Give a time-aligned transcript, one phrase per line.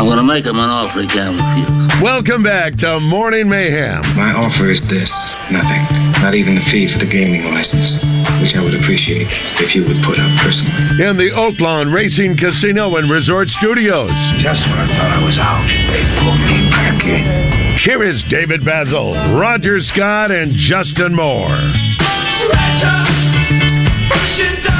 [0.00, 2.00] I'm going to make him an offer he can't refuse.
[2.00, 4.00] Welcome back to Morning Mayhem.
[4.16, 5.12] My offer is this
[5.52, 5.84] nothing.
[6.24, 7.84] Not even the fee for the gaming license,
[8.40, 9.28] which I would appreciate
[9.60, 11.04] if you would put up personally.
[11.04, 14.08] In the Oaklawn Racing Casino and Resort Studios.
[14.40, 17.76] Just when I thought I was out, they pulled me back in.
[17.84, 21.60] Here is David Bazzel, Roger Scott, and Justin Moore.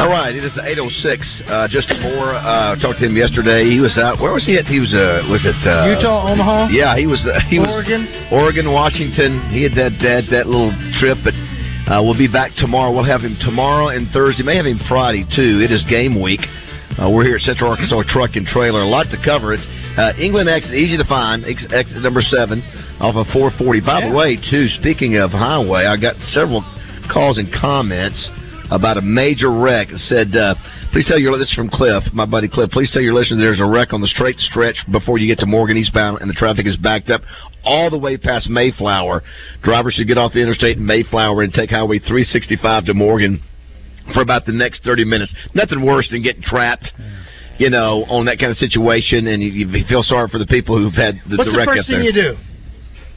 [0.01, 1.43] All right, it is 806.
[1.47, 3.69] Uh, Justin Moore, uh, talked to him yesterday.
[3.71, 4.19] He was out.
[4.19, 4.67] Where was he at?
[4.67, 6.69] He was, uh, was it uh, Utah, Omaha?
[6.73, 7.23] Yeah, he was.
[7.23, 8.09] Uh, he Oregon?
[8.33, 9.51] was Oregon, Washington.
[9.53, 11.35] He had that that, that little trip, but
[11.87, 12.91] uh, we'll be back tomorrow.
[12.91, 14.43] We'll have him tomorrow and Thursday.
[14.43, 15.63] May have him Friday too.
[15.63, 16.41] It is game week.
[16.99, 18.83] Uh, we're here at Central Arkansas Truck and Trailer.
[18.83, 19.55] A lot to cover.
[19.55, 21.45] It's uh, England exit, easy to find.
[21.47, 22.63] Ex- Exit number seven
[22.99, 23.81] off of 440.
[23.87, 26.67] By the way, too, speaking of highway, I got several
[27.13, 28.19] calls and comments
[28.71, 29.89] about a major wreck.
[29.91, 30.55] It said, uh,
[30.93, 33.61] please tell your, this is from Cliff, my buddy Cliff, please tell your listeners there's
[33.61, 36.67] a wreck on the straight stretch before you get to Morgan eastbound and the traffic
[36.67, 37.23] is backed up
[37.65, 39.23] all the way past Mayflower.
[39.63, 43.43] Drivers should get off the interstate in Mayflower and take Highway 365 to Morgan
[44.15, 45.35] for about the next 30 minutes.
[45.55, 46.87] Nothing worse than getting trapped.
[47.59, 50.79] You know, on that kind of situation, and you, you feel sorry for the people
[50.79, 52.33] who've had the, What's the the first up thing you do?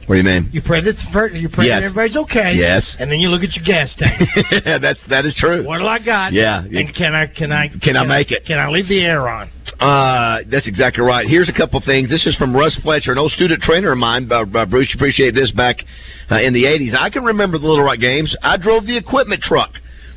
[0.06, 0.50] What do you mean?
[0.52, 1.80] You pray that the, you pray Yes.
[1.80, 2.54] that everybody's okay.
[2.54, 2.96] Yes.
[2.98, 4.20] And then you look at your gas tank.
[4.64, 5.64] yeah, That's that is true.
[5.66, 6.32] what do I got?
[6.32, 6.60] Yeah.
[6.62, 8.44] And can I can I Can I make it?
[8.46, 9.50] Can I leave the air on?
[9.80, 11.26] Uh, that's exactly right.
[11.26, 12.08] Here's a couple things.
[12.10, 14.28] This is from Russ Fletcher, an old student trainer of mine.
[14.30, 15.76] Uh, uh, Bruce, you appreciate this back
[16.30, 16.94] uh, in the 80s.
[16.94, 18.36] I can remember the Little Rock games.
[18.42, 19.70] I drove the equipment truck.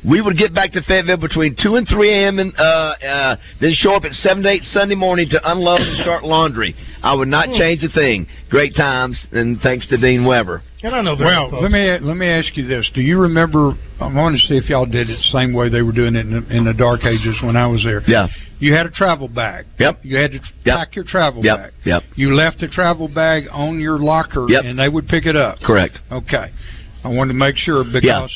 [0.06, 2.38] We would get back to Fayetteville between 2 and 3 a.m.
[2.38, 5.96] and uh, uh, then show up at 7 to 8 Sunday morning to unload and
[6.02, 6.74] start laundry.
[7.02, 8.26] I would not change a thing.
[8.48, 10.62] Great times, and thanks to Dean Weber.
[10.84, 11.16] I don't know.
[11.18, 11.62] Well, folks.
[11.62, 13.72] let me let me ask you this: Do you remember?
[14.00, 16.20] I want to see if y'all did it the same way they were doing it
[16.26, 18.00] in the, in the dark ages when I was there.
[18.06, 18.28] Yeah.
[18.60, 19.66] You had a travel bag.
[19.80, 20.00] Yep.
[20.04, 20.76] You had to Yep.
[20.76, 21.56] pack your travel Yep.
[21.58, 21.72] bag.
[21.84, 22.02] Yep.
[22.14, 24.64] You left the travel bag on your locker, Yep.
[24.64, 25.58] and they would pick it up.
[25.60, 25.98] Correct.
[26.12, 26.50] Okay.
[27.04, 28.26] I wanted to make sure because Yeah.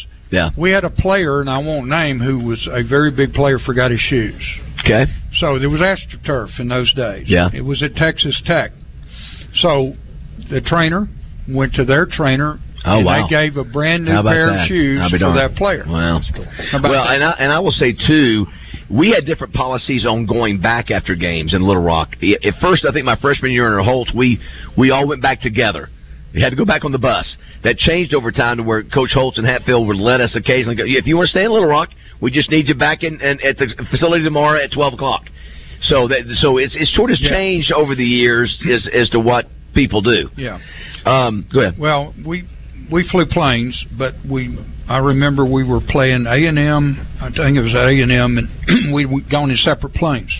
[0.57, 3.91] We had a player, and I won't name, who was a very big player, forgot
[3.91, 4.41] his shoes.
[4.85, 5.05] Okay.
[5.39, 7.27] So there was AstroTurf in those days.
[7.29, 7.51] Yeah.
[7.53, 8.73] It was at Texas Tech.
[9.57, 9.95] So
[10.51, 11.07] the trainer
[11.49, 13.23] went to their trainer Oh, and wow.
[13.23, 14.63] they gave a brand new pair that?
[14.63, 15.39] of shoes for darned.
[15.39, 15.85] that player.
[15.87, 16.21] Wow.
[16.73, 17.15] About Well, that?
[17.15, 18.47] and I, and I will say too,
[18.91, 22.17] we had different policies on going back after games in Little Rock.
[22.45, 24.41] At first, I think my freshman year in Holt, we
[24.77, 25.91] we all went back together.
[26.35, 27.37] We had to go back on the bus.
[27.65, 30.85] That changed over time to where Coach Holtz and Hatfield would let us occasionally go.
[30.87, 33.41] If you want to stay in Little Rock, we just need you back in, in
[33.45, 35.25] at the facility tomorrow at twelve o'clock.
[35.83, 37.31] So that so it's it's sort of Yeah.
[37.31, 40.31] changed over the years as as to what people do.
[40.37, 40.59] yeah.
[41.05, 41.79] Um, go ahead.
[41.79, 42.45] Well, we
[42.91, 44.57] we flew planes, but we
[44.89, 47.07] I remember we were playing A and M.
[47.21, 50.31] I think it was at A and M, and we we gone in separate planes.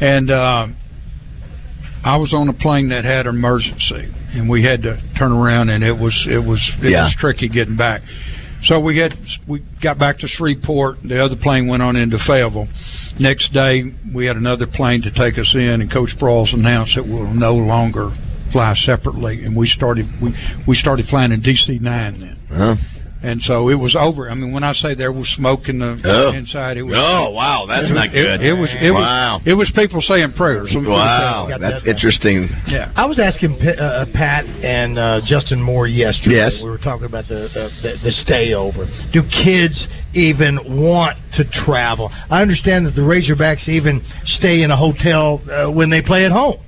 [0.00, 0.66] And uh,
[2.04, 5.82] I was on a plane that had emergency, and we had to turn around, and
[5.84, 7.04] it was it was it Yeah.
[7.04, 8.02] was tricky getting back.
[8.64, 9.16] So we had
[9.46, 10.98] we got back to Shreveport.
[11.04, 12.68] The other plane went on into Fayetteville.
[13.18, 17.06] Next day, we had another plane to take us in, and Coach Broyles announced that
[17.06, 18.10] we'll no longer
[18.52, 20.34] fly separately, and we started we
[20.66, 22.38] we started flying in DC nine then.
[22.48, 22.74] Huh?
[23.20, 24.30] And so it was over.
[24.30, 26.32] I mean, when I say there was smoke in the Oh.
[26.32, 26.94] inside, it was.
[26.96, 28.40] Oh wow, that's it, not good.
[28.40, 28.70] It, was.
[28.80, 29.38] It wow.
[29.38, 29.42] was.
[29.44, 30.70] It was people saying prayers.
[30.72, 31.90] Let me put it Wow, that's that.
[31.90, 32.48] interesting.
[32.68, 32.92] Yeah.
[32.94, 36.36] I was asking P- uh, Pat and uh, Justin Moore yesterday.
[36.36, 36.60] Yes.
[36.62, 38.86] We were talking about the, the, the, the stay over.
[39.12, 42.10] Do kids even want to travel?
[42.30, 44.00] I understand that the Razorbacks even
[44.38, 46.58] stay in a hotel uh, when they play at home.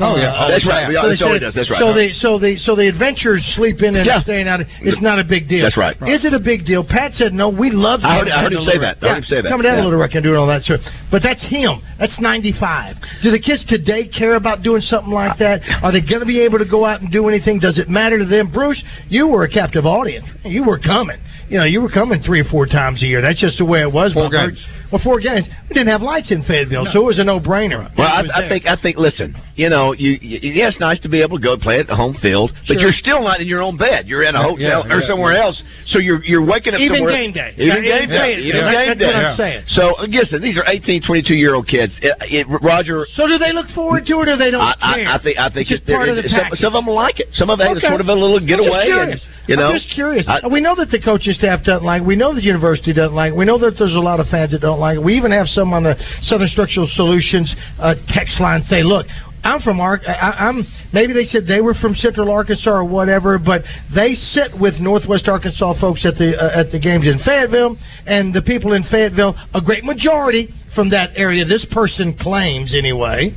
[0.00, 0.30] Oh yeah.
[0.32, 0.92] Uh, That's right.
[0.92, 1.54] Yeah, so they that's said- does.
[1.54, 1.80] That's right.
[1.80, 4.20] So the so the so the adventurers sleep in and Yeah.
[4.22, 4.60] staying out.
[4.80, 5.64] It's not a big deal.
[5.64, 5.96] That's right.
[6.06, 6.84] Is it a big deal?
[6.84, 7.48] Pat said no.
[7.48, 8.00] We love.
[8.04, 8.98] I heard- I heard him say that.
[9.02, 9.48] I heard him say that.
[9.50, 9.84] Coming down Yeah.
[9.84, 10.62] Little Rock and doing all that.
[10.64, 10.76] So,
[11.10, 11.80] but that's him.
[11.98, 12.96] That's ninety five.
[13.22, 15.62] Do the kids today care about doing something like that?
[15.82, 17.58] Are they going to be able to go out and do anything?
[17.58, 18.48] Does it matter to them?
[18.52, 20.26] Bruce, you were a captive audience.
[20.44, 21.18] You were coming.
[21.48, 23.20] You know, you were coming three or four times a year.
[23.22, 24.12] That's just the way it was.
[24.12, 24.58] Four games.
[24.92, 25.46] Well, four games.
[25.68, 27.90] We didn't have lights in Fayetteville, so it was a no-brainer.
[27.96, 28.96] Well, I, I think I think.
[28.96, 31.86] Listen, you know, you, you yeah, it's nice to be able to go play at
[31.86, 32.80] the home field, but Sure.
[32.82, 34.06] you're still not in your own bed.
[34.08, 35.44] You're in a hotel yeah, or somewhere yeah.
[35.44, 37.12] else, so you're you're waking up Even somewhere.
[37.14, 37.52] game day.
[37.58, 38.30] Even Yeah, game yeah, day.
[38.32, 39.06] yeah, Even yeah, game that's day.
[39.06, 39.64] what I'm saying.
[39.68, 41.92] So uh, listen, these are 18, 22 year old kids.
[42.00, 43.06] It, it, Roger.
[43.14, 45.08] So do they look forward to it, or they don't I, care?
[45.08, 46.94] I, I think I think it's just it- part of the some, some of them
[46.94, 47.28] like it.
[47.34, 47.78] Some of them Okay.
[47.78, 48.88] it's sort of a little getaway.
[48.90, 49.48] I'm and, just curious.
[49.48, 50.24] you know, I'm just curious.
[50.28, 52.02] I- we know that the coaching staff doesn't like.
[52.02, 53.34] We know the university doesn't like.
[53.34, 55.02] We know that there's a lot of fans that don't like it.
[55.04, 59.06] We even have some on the Southern Structural Solutions uh, text line say, "Look,
[59.44, 60.02] I'm from Ark.
[60.08, 63.62] I'm maybe they said they were from Central Arkansas or whatever, but
[63.94, 67.76] they sit with Northwest Arkansas folks at the uh, at the games in Fayetteville,
[68.06, 71.44] and the people in Fayetteville, a great majority from that area.
[71.44, 73.34] This person claims anyway.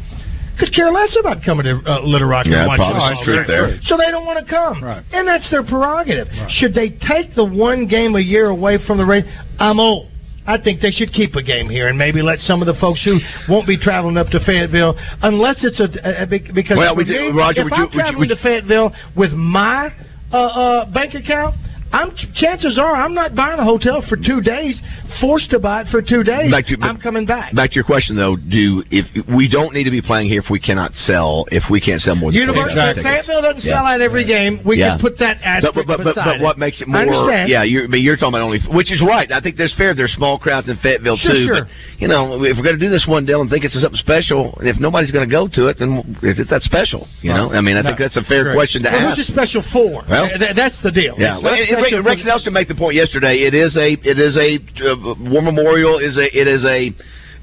[0.60, 3.16] Could care less about coming to uh, Little Rock Yeah, and watch probably football.
[3.16, 3.80] some truth there.
[3.86, 5.02] So they don't want to come, Right.
[5.12, 6.28] and that's their prerogative.
[6.60, 9.24] Should they take the one game a year away from the race?
[9.58, 10.11] I'm old.
[10.48, 13.04] I think they should keep a game here and maybe let some of the folks
[13.04, 16.98] who won't be traveling up to Fayetteville, unless it's a, a, a because Well, for
[17.00, 19.32] we do- me, Roger, if would I'm you- would you- traveling you- to Fayetteville with
[19.34, 19.94] my
[20.34, 21.56] uh, uh, bank account.
[21.92, 24.82] I'm chances are I'm not buying a hotel for two days,
[25.20, 26.52] forced to buy it for two days.
[26.52, 27.54] To- I'm coming back.
[27.54, 30.50] Back to your question though, do if we don't need to be playing here if
[30.50, 33.28] we cannot sell if we can't sell more than University 25 of tickets.
[33.28, 33.76] Fayetteville doesn't Yeah.
[33.76, 34.62] sell out every game.
[34.64, 34.92] We Yeah.
[34.92, 37.14] can put that But, but, but, but, beside but what makes it I more?
[37.14, 37.50] understand.
[37.50, 39.30] Yeah, you're, but you're talking about only, which is right.
[39.32, 39.94] I think there's fair.
[39.94, 41.46] There's small crowds in Fayetteville Sure, too.
[41.46, 41.62] sure.
[41.66, 41.68] But
[42.02, 44.56] you know, if we're going to do this one deal and think it's something special,
[44.60, 47.08] and if nobody's going to go to it, then is it that special?
[47.22, 48.56] You know, I mean, I think that's a fair Great.
[48.56, 49.18] question to well, ask.
[49.18, 50.04] who's it special for?
[50.10, 51.16] Well- that's the deal.
[51.20, 51.38] Yeah,
[51.82, 53.36] It's well, not and special Rick, Rick Snelson made the point yesterday.
[53.48, 56.00] It is a it is a uh, war memorial.
[56.00, 56.92] Is a it is a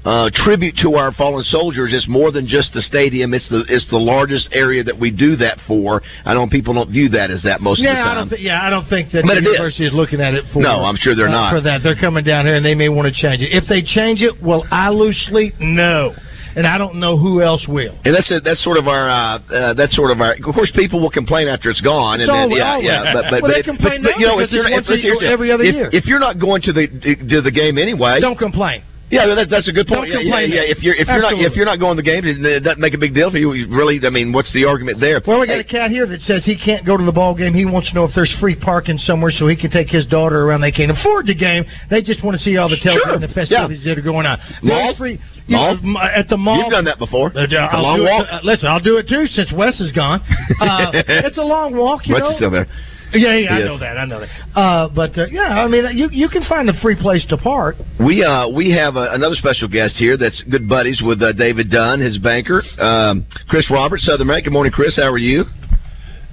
[0.05, 1.91] uh, tribute to our fallen soldiers.
[1.93, 3.33] It's more than just the stadium.
[3.33, 6.01] It's the it's the largest area that we do that for.
[6.23, 8.15] I know people don't view that as that most of the Yeah, I time.
[8.15, 8.41] don't think.
[8.41, 9.53] Yeah, I don't think that But the it is.
[9.59, 9.93] university is.
[9.93, 10.61] looking at it for.
[10.61, 11.51] No, I'm sure they're uh, not.
[11.51, 11.83] for that.
[11.83, 13.51] They're coming down here and they may want to change it.
[13.51, 15.55] If they change it, will I lose sleep?
[15.59, 16.15] No,
[16.59, 17.95] and I don't know who else will.
[18.03, 20.33] And that's a, that's sort of our uh, uh, that's sort of our.
[20.35, 22.85] Of course, people will complain after it's gone, and It's then always- yeah, always.
[22.85, 23.13] yeah.
[23.15, 24.99] But but, Well, they but, complain but, but, you know, if you're it's not- if,
[24.99, 25.89] a year- every other if, year.
[25.93, 26.85] if you're not going to the
[27.31, 28.83] to the game anyway, Don't complain.
[29.11, 30.05] Yeah, that, that's a good point.
[30.13, 30.51] Don't Yeah, yeah, complain.
[30.53, 30.69] yeah.
[30.69, 32.93] If you're if you're not if you're not going to the game, it, doesn't make
[32.93, 33.49] a big deal for you.
[33.65, 35.17] Really, I mean, what's the argument there?
[35.25, 37.33] Well, we got Hey, a cat here that says he can't go to the ball
[37.33, 37.55] game.
[37.57, 40.45] He wants to know if there's free parking somewhere so he can take his daughter
[40.45, 40.61] around.
[40.61, 41.65] They can't afford the game.
[41.89, 43.13] They just want to see all the tailgate Sure.
[43.17, 44.37] and the festivities that are going on.
[44.61, 44.93] Mall?
[44.93, 45.17] There's
[45.49, 45.77] you Mall?
[45.81, 46.57] know, at the mall.
[46.57, 47.27] You've done that before.
[47.35, 48.27] Uh, It's a long do it- walk.
[48.31, 50.21] uh, listen, I'll do it too since Wes is gone.
[50.61, 52.29] Uh, it's a long walk, you Wes know.
[52.29, 52.67] is still there.
[53.11, 53.65] Yeah, yeah, I Yes.
[53.65, 53.97] know that.
[53.97, 54.29] I know that.
[54.55, 57.75] Uh, but uh, yeah, I mean, you you can find a free place to park.
[57.99, 61.71] We uh we have uh, another special guest here that's good buddies with uh, David
[61.71, 64.43] Dunn, his banker, um, Chris Roberts, Southern Bank.
[64.43, 64.95] Good morning, Chris.
[64.97, 65.45] How are you?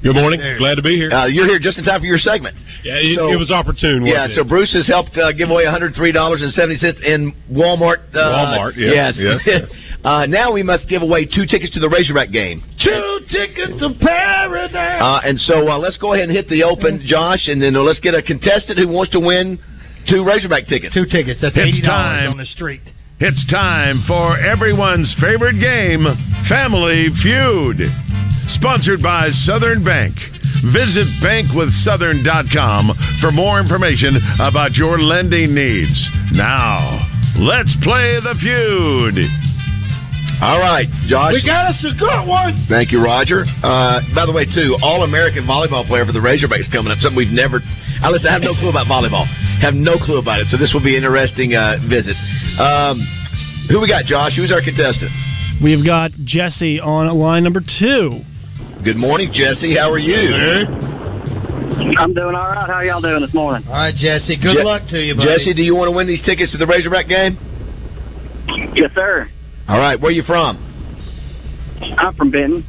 [0.03, 0.41] Good morning.
[0.59, 1.11] Glad to be here.
[1.11, 2.55] Uh, you're here just in time for your segment.
[2.85, 4.03] yeah, it, so- it was opportune.
[4.03, 4.37] Wasn't Yeah, it?
[4.37, 8.05] so Bruce has helped uh, give away $103.70 in Walmart.
[8.15, 9.11] Uh, Walmart, yeah.
[9.11, 9.15] Yes.
[9.45, 9.63] Yes.
[10.05, 12.63] uh, now we must give away two tickets to the Razorback game.
[12.83, 15.03] Two tickets to paradise.
[15.03, 17.81] Uh, and so uh, let's go ahead and hit the open, Josh, and then uh,
[17.81, 19.59] let's get a contestant who wants to win
[20.09, 20.95] two Razorback tickets.
[20.95, 21.41] Two tickets.
[21.41, 22.31] That's It's eighty dollars time.
[22.33, 22.83] on the street.
[23.19, 26.05] It's time for everyone's favorite game,
[26.51, 27.81] Family Feud.
[28.49, 30.15] Sponsored by Southern Bank.
[30.73, 35.99] Visit bankwithsouthern.com for more information about your lending needs.
[36.33, 37.03] Now,
[37.39, 39.19] let's play the feud.
[40.41, 41.33] All right, Josh.
[41.33, 42.67] We got us a good one.
[42.69, 43.45] Thank you, Roger.
[43.65, 46.99] Uh, by the way, too, All American volleyball player for the Razorbacks coming up.
[47.01, 47.61] Something we've never.
[48.03, 48.29] I listen.
[48.29, 49.25] I have no clue about volleyball.
[49.61, 50.49] Have no clue about it.
[50.49, 52.17] So this will be an interesting uh, visit.
[52.61, 53.01] Um,
[53.69, 54.37] who we got, Josh?
[54.37, 55.11] Who's our contestant?
[55.63, 58.21] We've got Jesse on line number two.
[58.87, 59.75] Good morning, Jesse.
[59.75, 60.23] How are you?
[61.99, 62.71] I'm doing all right.
[62.71, 63.67] How y'all doing this morning?
[63.67, 64.37] All right, Jesse.
[64.37, 65.27] Good Je- luck to you, buddy.
[65.29, 67.37] Jesse, do you want to win these tickets to the Razorback game?
[68.77, 69.29] Yes, sir.
[69.67, 70.63] All right, where are you from?
[71.99, 72.65] I'm from Benton.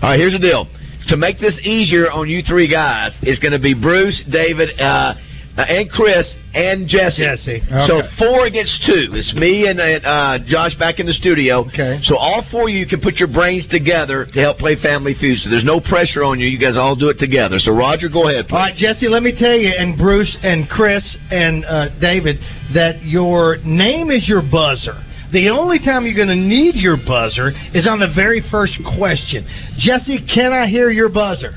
[0.00, 0.68] All right, here's the deal.
[1.08, 5.16] To make this easier on you three guys, it's going to be Bruce, David, uh,
[5.56, 7.22] uh, and Chris and Jesse.
[7.22, 7.62] Jesse.
[7.86, 9.12] So four against two.
[9.12, 11.64] It's me and uh, Josh back in the studio.
[11.68, 12.00] Okay.
[12.04, 15.38] So all four of you can put your brains together to help play Family Feud.
[15.40, 16.46] So there's no pressure on you.
[16.46, 17.58] You guys all do it together.
[17.58, 18.46] So Roger, go ahead.
[18.48, 18.54] Please.
[18.54, 22.36] All right, Jesse, let me tell you, and Bruce and Chris and uh, David,
[22.74, 25.02] that your name is your buzzer.
[25.32, 29.46] The only time you're going to need your buzzer is on the very first question.
[29.78, 31.52] Jesse, can I hear your buzzer?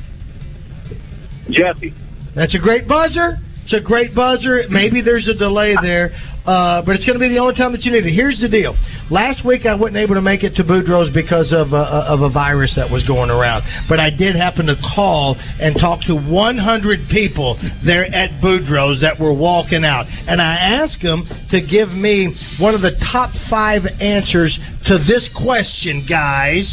[1.49, 1.93] Jesse.
[2.35, 3.37] That's a great buzzer.
[3.71, 4.63] It's a great buzzer.
[4.71, 6.09] Maybe there's a delay there,
[6.43, 8.13] uh, but it's going to be the only time that you need it.
[8.15, 8.73] Here's the deal.
[9.11, 12.31] Last week I wasn't able to make it to Boudreaux's because of, uh, of a
[12.31, 17.13] virus that was going around, but I did happen to call and talk to 100
[17.13, 22.33] people there at Boudreaux's that were walking out, and I asked them to give me
[22.57, 26.65] one of the top five answers to this question, guys.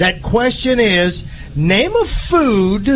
[0.00, 1.22] That question is:
[1.54, 2.88] Name a food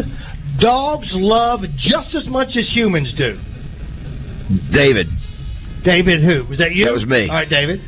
[0.60, 3.38] dogs love just as much as humans do.
[4.72, 5.06] David.
[5.84, 6.72] David, who was that?
[6.72, 6.86] You?
[6.86, 7.28] That was me.
[7.28, 7.80] All right, David.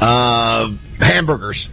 [0.00, 1.68] Uh, hamburgers.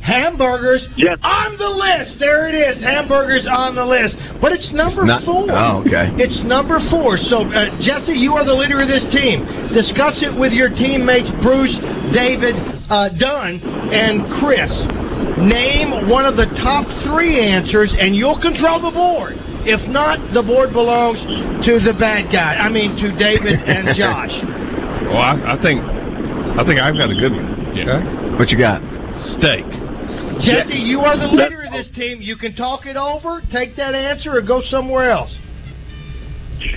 [0.00, 1.18] Hamburgers Yes.
[1.22, 2.18] on the list.
[2.18, 2.82] There it is.
[2.84, 4.16] Hamburgers on the list.
[4.40, 5.46] But it's number It's not- four.
[5.50, 6.10] oh, okay.
[6.18, 7.16] It's number four.
[7.16, 9.46] So, uh, Jesse, you are the leader of this team.
[9.72, 11.74] Discuss it with your teammates, Bruce,
[12.12, 12.54] David,
[12.90, 13.60] uh, Dunn,
[13.92, 14.70] and Chris.
[15.38, 19.38] Name one of the top three answers, and you'll control the board.
[19.66, 21.18] If not, the board belongs
[21.64, 22.56] to the bad guy.
[22.60, 24.34] I mean, to David and Josh.
[25.08, 27.76] Well, I, I think I think I've got a good one.
[27.76, 28.38] Yeah.
[28.38, 28.80] What you got?
[29.38, 29.66] Steak.
[30.42, 32.20] Jesse, you are the leader of this team.
[32.20, 35.30] You can talk it over, take that answer, or go somewhere else.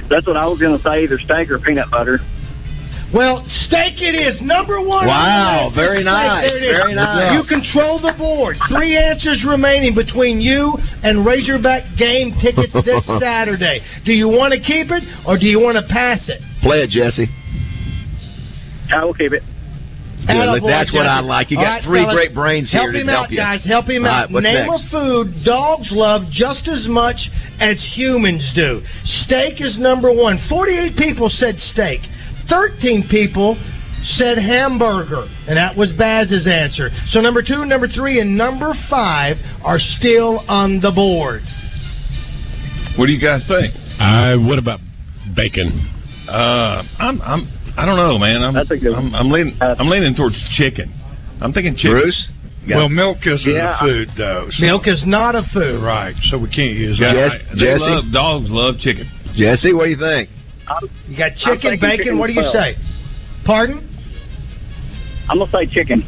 [0.09, 2.19] That's what I was going to say, either steak or peanut butter.
[3.13, 4.41] Well, steak it is.
[4.41, 5.07] Number one.
[5.07, 6.05] Wow, on the list is very steak.
[6.05, 6.77] nice, There it is.
[6.77, 7.33] very nice.
[7.33, 8.57] You control the board.
[8.67, 13.79] Three answers remaining between you and Razorback game tickets this Saturday.
[14.03, 16.41] Do you want to keep it or do you want to pass it?
[16.61, 17.27] Play it, Jesse.
[18.93, 19.43] I will keep it.
[20.27, 20.35] Good.
[20.35, 21.51] Attaboy, That's what I like.
[21.51, 23.37] You All got right, three fellas, great brains help here to him help out, you.
[23.37, 23.63] guys.
[23.63, 24.27] Help him out.
[24.33, 24.83] right, Name next?
[24.87, 27.15] a food dogs love just as much
[27.61, 28.81] as humans do.
[29.23, 30.39] Steak is number one.
[30.49, 32.01] Forty-eight people said steak.
[32.49, 33.57] Thirteen people
[34.17, 36.89] said hamburger, and that was Baz's answer.
[37.09, 41.41] So number two, number three, and number five are still on the board.
[42.97, 43.73] What do you guys think?
[43.99, 44.35] I.
[44.35, 44.79] What about
[45.35, 45.69] bacon?
[46.29, 48.43] Uh, I'm I'm I don't know, man.
[48.43, 50.93] I'm That's a good I'm, I'm leaning I'm leaning towards chicken.
[51.41, 51.91] I'm thinking chicken.
[51.91, 52.29] Bruce?
[52.67, 53.77] Well, milk isn't Yeah.
[53.77, 54.47] a food, though.
[54.51, 55.81] so- Milk is not a food.
[55.81, 57.15] Right, so we can't use Yeah, that.
[57.15, 57.41] Jess- right.
[57.53, 57.79] They Jesse?
[57.85, 59.09] love dogs love chicken.
[59.37, 60.29] Jesse, what do you think?
[61.07, 61.97] You got chicken, bacon.
[61.97, 62.51] chicken what do you well.
[62.51, 62.75] say?
[63.45, 63.83] Pardon?
[65.29, 66.03] I'm going to say chicken.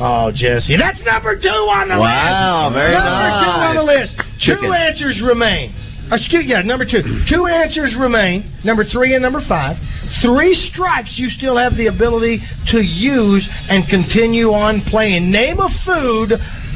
[0.00, 2.02] Oh, Jesse, that's number two on the list.
[2.02, 3.44] Wow, very number nice.
[3.44, 4.14] two on the list.
[4.40, 4.62] Chicken.
[4.62, 5.74] Two answers remain.
[6.10, 7.00] Excuse yeah, number two.
[7.30, 8.52] Two answers remain.
[8.64, 9.76] Number three and number five.
[10.20, 11.14] Three strikes.
[11.16, 12.40] You still have the ability
[12.72, 15.30] to use and continue on playing.
[15.30, 16.32] Name a food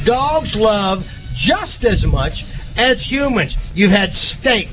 [0.06, 1.00] dogs love
[1.46, 2.32] just as much
[2.76, 3.54] as humans.
[3.74, 4.68] You've had steak,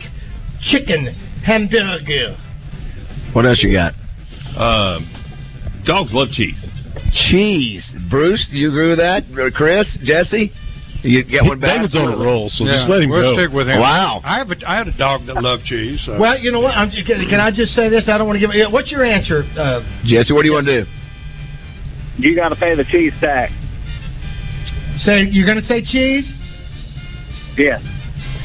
[0.71, 1.13] chicken,
[1.45, 2.35] hamburger.
[3.33, 3.93] What else you got?
[4.57, 5.07] Um,
[5.85, 6.59] dogs love cheese.
[7.29, 7.83] Cheese.
[8.09, 9.23] Bruce, do you agree with that?
[9.55, 10.51] Chris, Jesse,
[11.03, 11.77] you get one back.
[11.77, 13.41] David's on a roll, so Yeah, just let him we'll go.
[13.43, 13.79] stick with him.
[13.79, 14.21] Wow.
[14.23, 16.01] I have a, I had a dog that loved cheese.
[16.05, 16.17] So.
[16.19, 16.75] Well, you know what?
[16.75, 18.07] I'm just, can, can I just say this?
[18.09, 18.55] I don't want to give.
[18.55, 19.43] yeah, What's your answer?
[19.57, 20.91] Uh, Jesse, what do you want to do?
[22.17, 23.51] You got to pay the cheese tax.
[25.03, 26.31] say you're going to say cheese.
[27.57, 27.81] Yes.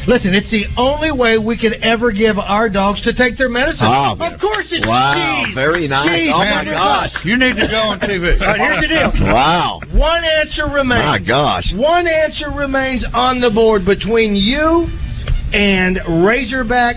[0.07, 3.87] Listen, it's the only way we could ever give our dogs to take their medicine.
[3.87, 5.55] Oh, of course, it's wow, cheese.
[5.55, 6.09] very nice.
[6.09, 7.13] Cheese, oh my gosh.
[7.25, 8.41] you need to go on TV.
[8.41, 9.13] All right, here's the deal.
[9.33, 9.81] Wow.
[9.93, 11.05] One answer remains.
[11.05, 11.73] My gosh.
[11.75, 14.89] One answer remains on the board between you
[15.53, 16.97] and Razorback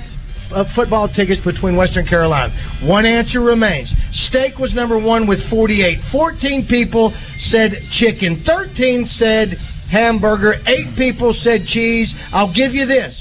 [0.54, 2.54] uh, football tickets between Western Carolina.
[2.86, 3.92] One answer remains.
[4.30, 5.98] Steak was number one with 48.
[6.12, 7.14] 14 people
[7.50, 8.44] said chicken.
[8.46, 9.58] 13 said
[9.94, 10.56] hamburger.
[10.66, 12.14] Eight people said cheese.
[12.34, 13.14] I'll give you this.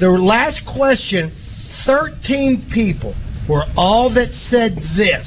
[0.00, 1.32] The last question,
[1.86, 3.14] 13 people
[3.48, 5.24] were all that said this.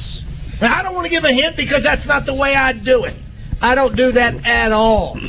[0.61, 3.05] Now, I don't want to give a hint because that's not the way I do
[3.05, 3.15] it.
[3.61, 5.19] I don't do that at all.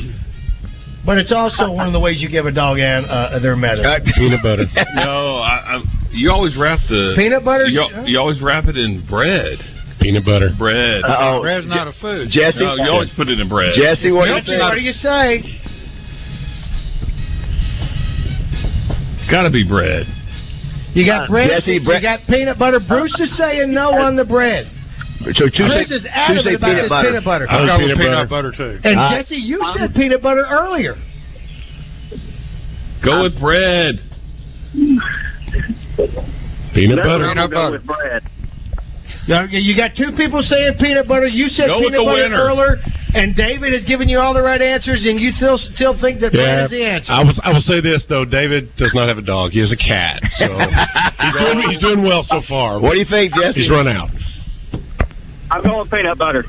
[1.05, 3.85] But it's also one of the ways you give a dog an, uh, their medicine.
[4.15, 4.65] Peanut butter.
[4.95, 7.65] No, I, I, you always wrap the Peanut butter?
[7.65, 9.57] You, you always wrap it in bread.
[10.01, 10.49] Peanut butter.
[10.57, 11.03] Bread.
[11.05, 11.41] Uh-oh.
[11.41, 12.29] Bread's not a food.
[12.31, 13.71] Jesse, No, you always put it in bread.
[13.75, 14.61] Jesse, what do you Jesse, think?
[14.61, 15.43] what do you say?
[19.29, 20.07] Got to be bread.
[20.93, 21.49] You got uh, bread.
[21.49, 22.01] Jesse, bread.
[22.01, 22.77] you got peanut butter.
[22.83, 24.67] Uh, Bruce is saying no uh, on the bread.
[25.37, 27.07] So two Chris say, is two adamant say about peanut this butter.
[27.09, 27.47] peanut butter.
[27.49, 28.79] I'll Oh, go with peanut peanut butter, too.
[28.83, 29.21] And All right.
[29.23, 30.95] Jesse, you said peanut butter earlier.
[33.05, 34.01] Go with bread.
[34.73, 34.99] Peanut
[36.03, 36.73] butter.
[36.73, 36.97] what I'm Peanut
[37.35, 37.71] gonna go butter.
[37.71, 38.23] with bread.
[39.27, 41.27] Now, You got two people saying peanut butter.
[41.27, 42.41] You said Go peanut butter winner.
[42.41, 42.77] earlier,
[43.13, 46.31] and David has given you all the right answers, and you still still think that
[46.33, 47.11] bread is the answer.
[47.11, 47.39] I was.
[47.43, 48.25] I will say this though.
[48.25, 49.51] David does not have a dog.
[49.51, 50.21] He has a cat.
[50.37, 50.45] So
[51.21, 51.59] he's doing.
[51.69, 52.81] He's doing well so far.
[52.81, 53.61] What do you think, Jesse?
[53.61, 54.09] He's run out.
[55.51, 56.45] I'm going with peanut butter.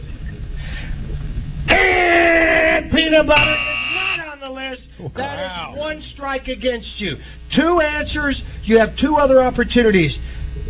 [1.69, 4.83] And peanut butter is not on the list.
[5.17, 7.17] That is one strike against you.
[7.55, 8.41] Two answers.
[8.65, 10.17] You have two other opportunities.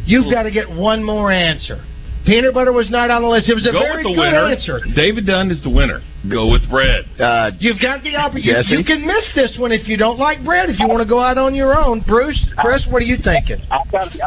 [0.04, 1.84] You've got to get one more answer.
[2.26, 3.48] Peanut butter was not on the list.
[3.48, 4.46] It was a Go very with the good winner.
[4.46, 4.80] answer.
[4.94, 6.00] David Dunn is the winner.
[6.30, 7.04] Go with bread.
[7.20, 8.52] Uh, You've got the opportunity.
[8.62, 8.76] Jesse?
[8.76, 10.70] You can miss this one if you don't like bread.
[10.70, 13.58] If you want to go out on your own, Bruce, Chris, what are you thinking?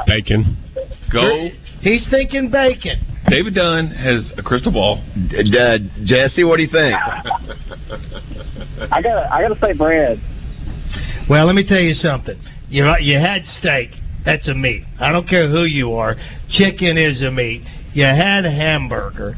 [0.07, 0.57] Bacon.
[1.11, 1.47] Go.
[1.79, 2.99] He's thinking bacon.
[3.29, 5.01] David Dunn has a crystal ball.
[5.29, 6.95] d- uh, Jesse, what do you think?
[8.91, 10.19] I got, I got to say bread.
[11.29, 12.39] Well, let me tell you something.
[12.69, 13.91] You you had steak.
[14.25, 14.83] That's a meat.
[14.99, 16.15] I don't care who you are.
[16.49, 17.61] Chicken is a meat.
[17.93, 19.35] You had a hamburger,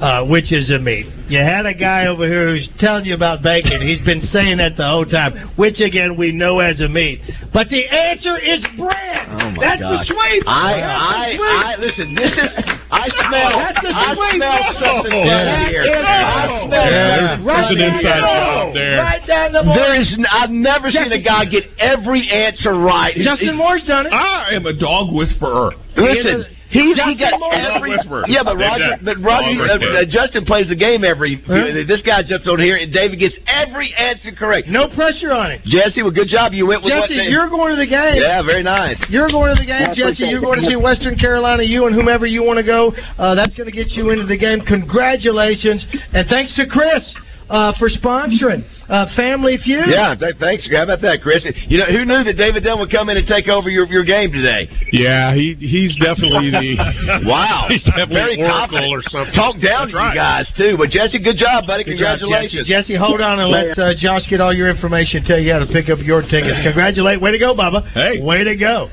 [0.00, 1.06] uh, which is a meat.
[1.28, 3.80] You had a guy over here who's telling you about bacon.
[3.86, 7.20] He's been saying that the whole time, which again we know as a meat.
[7.52, 9.28] But the answer is bread.
[9.30, 10.08] Oh my That's gosh.
[10.08, 10.42] the sweep.
[10.48, 11.38] I, That's I.
[11.38, 12.14] I, listen.
[12.14, 12.50] This is
[12.90, 13.52] I smell.
[13.60, 15.44] That's a I sweet smell something Yeah.
[15.54, 15.84] funny here.
[15.86, 16.90] That is I a- smell.
[16.90, 16.90] Yeah.
[16.90, 18.98] There's, Right There's an down inside job there.
[18.98, 20.08] Right down the There is.
[20.18, 23.14] n- I've never seen a guy get every answer right.
[23.16, 24.12] Justin Moore's done it.
[24.12, 25.72] I am a dog whisperer.
[25.96, 27.54] Listen, he's he got Justin Moore.
[27.54, 27.90] every.
[28.30, 31.42] Yeah, but Roger, but Roger, uh, uh, Justin plays the game every.
[31.42, 31.84] Huh?
[31.86, 34.68] This guy jumps on here, and David gets every answer correct.
[34.68, 35.62] No pressure on it.
[35.66, 36.52] Jesse, well, good job.
[36.52, 36.92] You went with?
[36.94, 38.22] Jesse, they- you're going to the game.
[38.22, 38.98] Yeah, very nice.
[39.10, 40.24] You're going to the game, I Jesse.
[40.30, 41.62] You're going to see Western Carolina.
[41.62, 42.92] You and whomever you want to go.
[43.18, 44.60] Uh, that's going to get you into the game.
[44.64, 47.02] Congratulations, and thanks to Chris
[47.50, 49.90] uh, for sponsoring uh, Family Feud.
[49.90, 50.70] Yeah, th- thanks.
[50.70, 51.42] How about that, Chris?
[51.66, 54.04] You know, who knew that David Dunn would come in and take over your, your
[54.06, 54.70] game today?
[54.94, 56.78] Yeah, he he's definitely the
[57.26, 58.94] Wow, He's definitely very Oracle confident.
[58.94, 59.34] or something.
[59.34, 60.14] Talk down That's to right.
[60.14, 60.72] you guys too.
[60.78, 61.82] But Jesse, good job, buddy.
[61.82, 62.94] Good job, Congratulations, Jesse.
[62.94, 65.26] Jesse, hold on and let uh, Josh get all your information.
[65.26, 66.58] Tell you how to pick up your tickets.
[66.62, 67.20] Congratulate.
[67.20, 67.82] Way to go, Bubba.
[67.92, 68.22] Hey.
[68.22, 68.88] Way to go.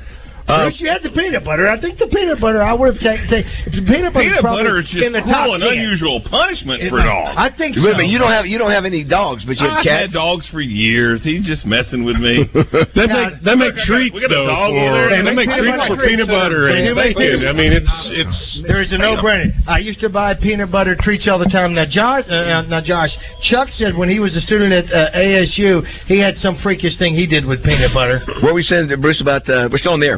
[0.48, 1.68] Uh, Bruce, you had the peanut butter.
[1.68, 3.28] I think the peanut butter I would have taken.
[3.28, 5.72] Ta- the peanut butter Peanut probably butter is just in the cruel and 10.
[5.76, 7.36] unusual punishment It for might- dogs.
[7.36, 7.84] I think so.
[7.84, 10.00] Wait you don't have you don't have any dogs, but you have I've cats.
[10.08, 11.20] had dogs for years.
[11.22, 12.48] He's just messing with me.
[12.96, 15.48] They Now, make they make we treats we though dog for they, They make make
[15.52, 16.40] treats peanut for butter peanut treats.
[16.40, 17.46] butter They and make bacon.
[17.46, 19.52] I mean, it's it's There is a no-brainer.
[19.68, 21.74] I used to buy peanut butter treats all the time.
[21.76, 23.10] Now, Josh, uh, now Josh,
[23.52, 27.14] Chuck said when he was a student at uh, ASU, he had some freakish thing
[27.14, 28.20] he did with peanut butter.
[28.40, 29.44] What were you saying to Bruce about?
[29.48, 30.08] Uh, we're still on the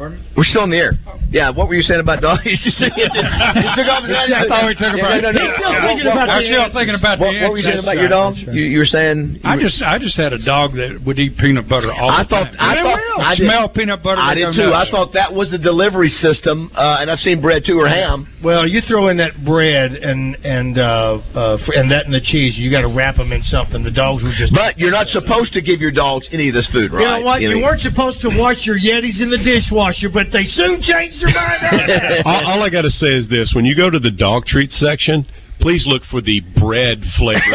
[0.00, 0.18] air.
[0.36, 0.92] We're still in the air.
[1.30, 2.42] Yeah, what were you saying about dogs?
[2.44, 5.22] he took off his I thought we took a break.
[5.22, 5.40] No, no, no.
[5.40, 7.56] He's still What- thinking what- about I'm the still thinking about What, the what were
[7.58, 7.88] you saying answer.
[7.90, 8.34] about your dog?
[8.36, 9.40] You, you were saying.
[9.44, 12.28] I just I just had a dog that would eat peanut butter all I the
[12.28, 12.44] thought.
[12.52, 12.56] time.
[12.58, 13.00] I They thought.
[13.00, 13.20] will.
[13.24, 14.20] I did- smell peanut butter.
[14.20, 14.72] I did go too.
[14.74, 18.26] I thought that was the delivery system, uh, and I've seen bread too or ham.
[18.44, 22.56] Well, you throw in that bread and and uh, uh, and that and the cheese.
[22.56, 23.82] You got to wrap them in something.
[23.82, 24.54] The dogs will just.
[24.54, 27.00] But you're not supposed to give your dogs any of this food, right?
[27.00, 27.40] You know what?
[27.42, 31.22] You know- weren't supposed to wash your Yetis in the dishwasher, but they soon changed
[31.22, 32.22] their mind.
[32.24, 34.70] all, all I got to say is this: when you go to the dog treat
[34.72, 35.26] section,
[35.60, 37.40] please look for the bread flavor.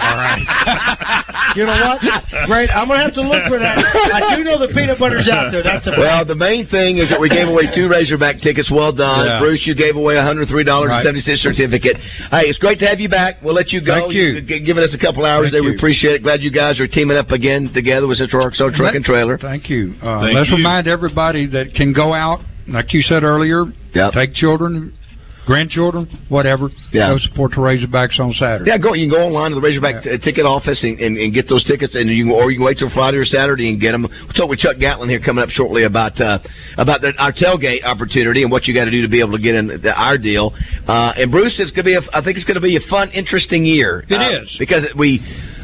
[0.00, 0.42] All right.
[1.56, 2.00] You know what?
[2.48, 2.70] Great.
[2.72, 3.76] I'm gonna have to look for that.
[3.76, 5.62] I do know the peanut butter's out there.
[5.62, 8.70] That's a Well, the main thing is that we gave away two Razorback tickets.
[8.72, 9.38] Well done, Yeah.
[9.38, 9.60] Bruce.
[9.66, 11.04] You gave away a hundred three dollars right.
[11.04, 11.96] seventy six certificate.
[12.30, 13.42] Hey, it's great to have you back.
[13.42, 14.08] We'll let you go.
[14.08, 14.40] Thank you.
[14.40, 15.62] You've given us a couple hours Thank there.
[15.62, 16.22] We appreciate it.
[16.22, 19.36] Glad you guys are teaming up again together with Central Arkansas Truck and Trailer.
[19.36, 19.92] Thank you.
[20.00, 20.56] Uh, Thank let's you.
[20.56, 24.12] remind everybody that can go out, like you said earlier, Yep.
[24.14, 24.94] take children,
[25.46, 26.68] grandchildren, whatever.
[26.92, 27.10] Yeah.
[27.10, 28.70] Go support the Razorbacks on Saturday.
[28.70, 28.94] Yeah, go.
[28.94, 31.64] You can go online to the Razorback t- ticket office and, and, and get those
[31.64, 34.02] tickets, and you can, or you can wait till Friday or Saturday and get them.
[34.02, 36.38] We'll talk with Chuck Gatlin here coming up shortly about uh,
[36.78, 39.42] about the, our tailgate opportunity and what you got to do to be able to
[39.42, 40.52] get in the, our deal.
[40.86, 41.94] Uh, and Bruce, it's to be.
[41.94, 44.04] A, I think it's going to be a fun, interesting year.
[44.08, 44.54] It uh, is.
[44.58, 45.20] because we.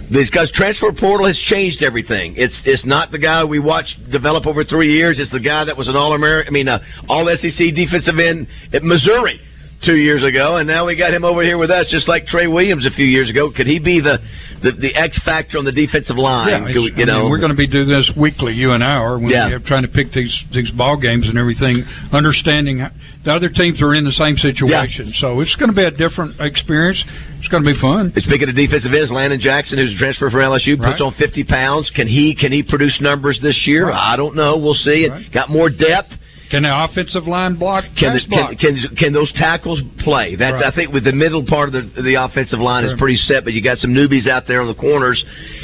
[0.09, 2.33] Because transfer portal has changed everything.
[2.39, 5.21] It's it's not the guy we watched develop over three years.
[5.21, 6.49] It's the guy that was an all American.
[6.49, 6.79] I mean, uh,
[7.11, 9.39] all SEC defensive end at Missouri
[9.85, 12.47] two years ago, and now we got him over here with us, just like Trey
[12.49, 13.51] Williams a few years ago.
[13.55, 14.19] Could he be the
[14.61, 16.49] the, the X factor on the defensive line?
[16.51, 18.55] Yeah, we- you I mean, know, we're going to be doing this weekly.
[18.55, 19.49] You and I are when Yeah.
[19.49, 22.91] we're trying to pick these these ball games and everything, understanding how-
[23.25, 25.13] the other teams are in the same situation.
[25.21, 27.03] So it's going to be a different experience.
[27.39, 28.13] It's going to be fun.
[28.17, 31.01] Speaking of defensive ends, Landon Jackson, who's a transfer for LSU, puts Right.
[31.03, 31.91] on 50 pounds.
[31.91, 33.89] Can he can he produce numbers this year?
[33.89, 34.13] Right.
[34.13, 34.57] I don't know.
[34.57, 35.09] We'll see.
[35.09, 35.31] Right.
[35.33, 36.13] Got more depth.
[36.51, 37.85] Can the offensive line block?
[37.99, 38.57] Can, the, block?
[38.59, 40.35] can, can can those tackles play?
[40.35, 40.73] That's Right.
[40.73, 43.53] I think with the middle part of the the offensive line is pretty set, but
[43.53, 45.23] you got some newbies out there on the corners.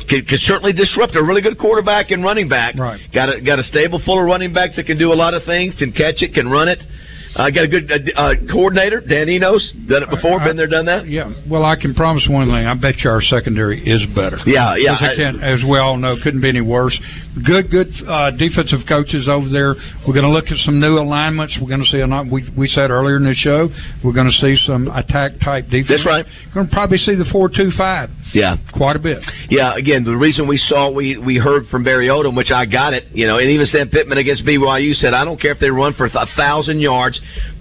[0.09, 2.77] Could, could certainly disrupt a really good quarterback and running back.
[2.77, 3.01] Right.
[3.13, 5.45] Got a got a stable full of running backs that can do a lot of
[5.45, 6.81] things, can catch it, can run it.
[7.35, 10.87] Uh, got a good uh, uh, coordinator, Dan Enos, done it before, been there, done
[10.87, 11.09] that.
[11.09, 11.33] Yeah.
[11.51, 12.55] Well, I can promise one thing.
[12.67, 14.39] I bet you our secondary is better.
[14.47, 14.95] Yeah, yeah.
[14.95, 16.97] As, I as we all know, couldn't be any worse.
[17.45, 19.75] Good, good uh, defensive coaches over there.
[20.07, 21.59] We're going to look at some new alignments.
[21.61, 22.31] We're going to see a lot.
[22.31, 23.69] We we said earlier in the show
[24.05, 25.89] we're going to see some attack type defense.
[25.89, 26.25] That's right.
[26.55, 28.57] Going to probably see the four two five Yeah.
[28.73, 29.19] quite a bit.
[29.51, 32.95] Yeah, again, the reason we saw we we heard from Barry Odom, which I got
[32.95, 35.71] it, you know, and even Sam Pittman against BYU said, I don't care if they
[35.71, 37.21] run for a thousand yards,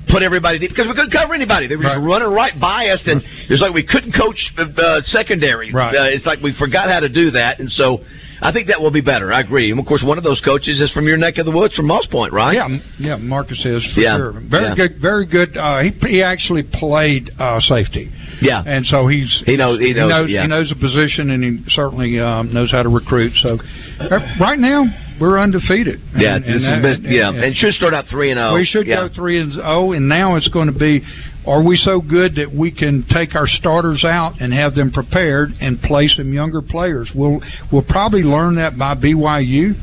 [0.10, 1.68] put everybody deep because we couldn't cover anybody.
[1.68, 5.72] They were just running right by us, and it's like we couldn't coach uh, secondary.
[5.72, 5.96] Right.
[5.96, 8.00] Uh, it's like we forgot how to do that, and so.
[8.42, 9.32] I think that will be better.
[9.32, 9.72] I agree.
[9.72, 11.86] And of course, one of those coaches is from your neck of the woods, from
[11.88, 12.54] Moss Point, right?
[12.56, 12.68] Yeah,
[13.00, 13.16] yeah.
[13.16, 14.34] Marcus is for Yeah, sure.
[14.34, 14.76] Very yeah.
[14.76, 15.00] good.
[15.00, 15.56] Very good.
[15.56, 18.12] Uh, he he actually played uh, safety.
[18.42, 18.62] Yeah.
[18.66, 20.42] and so he's He knows- he knows, yeah.
[20.42, 23.32] he knows the position, and he certainly um, knows how to recruit.
[23.42, 23.60] So
[24.02, 24.84] uh, right now
[25.24, 26.02] we're undefeated.
[26.18, 28.56] Yeah, And- this and is that- best, yeah, and should start out three and zero.
[28.56, 28.96] we should yeah.
[29.08, 31.02] go three and zero, and now it's going to be:
[31.48, 35.54] Are we so good that we can take our starters out and have them prepared
[35.62, 37.10] and play some younger players?
[37.16, 39.76] We'll we'll probably learn that by BYU.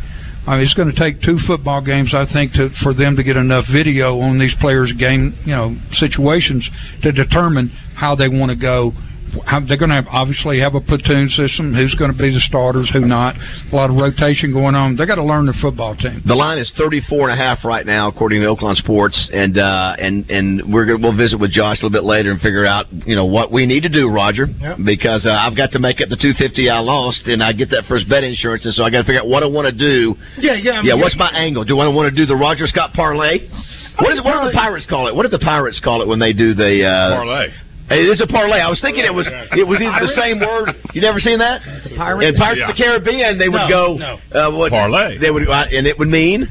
[0.47, 3.23] I mean, it's going to take two football games, I think, to, for them to
[3.23, 6.69] get enough video on these players' game, you know, situations
[7.03, 8.95] to determine how they want to go
[9.47, 11.75] how, they're going to have obviously have a platoon system.
[11.75, 12.91] Who's going to be the starters?
[12.93, 13.37] Who not?
[13.37, 14.97] A lot of rotation going on.
[14.97, 16.23] They got to learn their football team.
[16.27, 19.97] The line is 34 and a half right now, according to Oaklawn Sports, and uh,
[19.99, 22.87] and and we're gonna, we'll visit with Josh a little bit later and figure out
[22.93, 24.79] you know what we need to do, Roger, Yep.
[24.85, 27.85] because uh, I've got to make up the 250 I lost, and I get that
[27.89, 30.15] first bet insurance, and so I got to figure out what I want to do.
[30.39, 30.73] Yeah, yeah.
[30.73, 31.65] I mean, Yeah, what's my angle?
[31.65, 33.49] Do I want to do the Roger Scott parlay?
[33.99, 34.25] What is it?
[34.25, 35.15] What do the Pirates call it?
[35.15, 37.49] What do the Pirates call it when they do the uh, Parlay.
[37.91, 38.59] It is a parlay.
[38.61, 40.75] I was thinking it was it was either the same word.
[40.95, 41.61] You never seen that?
[41.97, 42.29] Pirates?
[42.29, 42.71] In Pirates Yeah.
[42.71, 44.15] of the Caribbean, they would No, go no.
[44.31, 45.19] Uh, what, Parlay.
[45.19, 46.47] They would, uh, and it would mean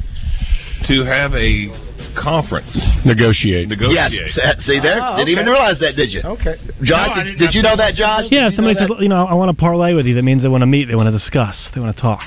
[0.88, 1.72] To have a
[2.20, 2.76] conference.
[3.06, 3.70] Negotiate.
[3.70, 4.12] Negotiate.
[4.12, 4.36] yes.
[4.66, 5.00] See there?
[5.02, 6.22] Oh, Didn't even realize that, did you?
[6.24, 6.56] Okay.
[6.84, 8.26] Josh, No, did, didn't- you know that, Josh?
[8.32, 10.16] Yeah, Did somebody says, you know, I want to parlay with you.
[10.16, 12.22] That means they want to meet, they want to discuss, they want to talk.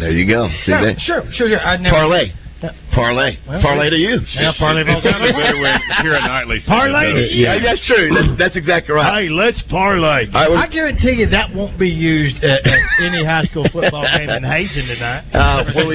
[0.00, 0.48] There you go.
[0.64, 1.00] See Sure, that?
[1.00, 1.60] sure, sure, sure.
[1.60, 2.32] I never, Parlay.
[2.62, 2.70] Yeah.
[2.94, 3.36] Parlay.
[3.48, 4.20] Well, Parlay to you.
[4.34, 5.02] Yeah, parlay ball.
[5.02, 5.18] Better
[5.60, 6.60] when here at Nightly.
[6.66, 7.28] Parlay?
[7.32, 8.10] Yeah, that's true.
[8.14, 9.24] That's, that's exactly right.
[9.24, 10.26] Hey, let's parlay.
[10.28, 13.66] All right, well- I guarantee you that won't be used at, at any high school
[13.72, 15.24] football game in Hazen tonight.
[15.32, 15.94] Uh, when, we,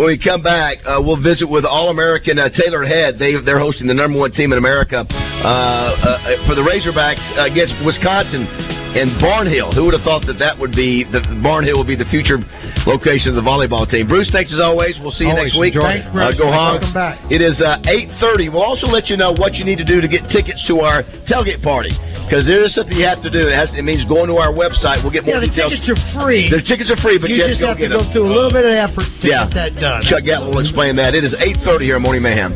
[0.00, 3.18] when we come back, uh, we'll visit with All American uh, Taylor Head.
[3.18, 5.12] They they're hosting the number one team in America uh,
[5.44, 8.46] uh, for the Razorbacks against Wisconsin
[8.90, 9.72] and Barnhill.
[9.74, 12.38] Who would have thought that that would be the Barnhill would be the future
[12.86, 14.08] location of the volleyball team?
[14.08, 14.98] Bruce, thanks as always.
[15.00, 15.76] We'll see you Always next week.
[15.76, 15.84] it.
[15.84, 16.32] Thanks, Bruce.
[16.34, 16.88] Uh, go Hogs.
[17.28, 18.48] It is uh, eight thirty.
[18.48, 21.04] We'll also let you know what you need to do to get tickets to our
[21.28, 21.92] tailgate party
[22.24, 23.44] because there is something you have to do.
[23.44, 25.04] It, has, it means going to our website.
[25.04, 25.76] We'll get more Yeah, the details.
[25.76, 26.48] tickets are free.
[26.48, 28.12] The tickets are free, but you you, just have to get go them.
[28.16, 29.44] through a little bit of effort to Yeah.
[29.52, 30.00] get that done.
[30.08, 31.12] Chuck Gatlin will explain that.
[31.14, 32.54] It is 8.30 here at Morning Mayhem.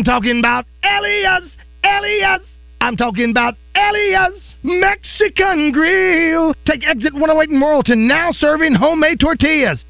[0.00, 1.50] I'm talking about Elias,
[1.84, 2.40] Elias.
[2.80, 4.32] I'm talking about Elias
[4.62, 6.54] Mexican Grill.
[6.64, 9.84] Take exit 108 in Morrilton, now serving homemade tortillas.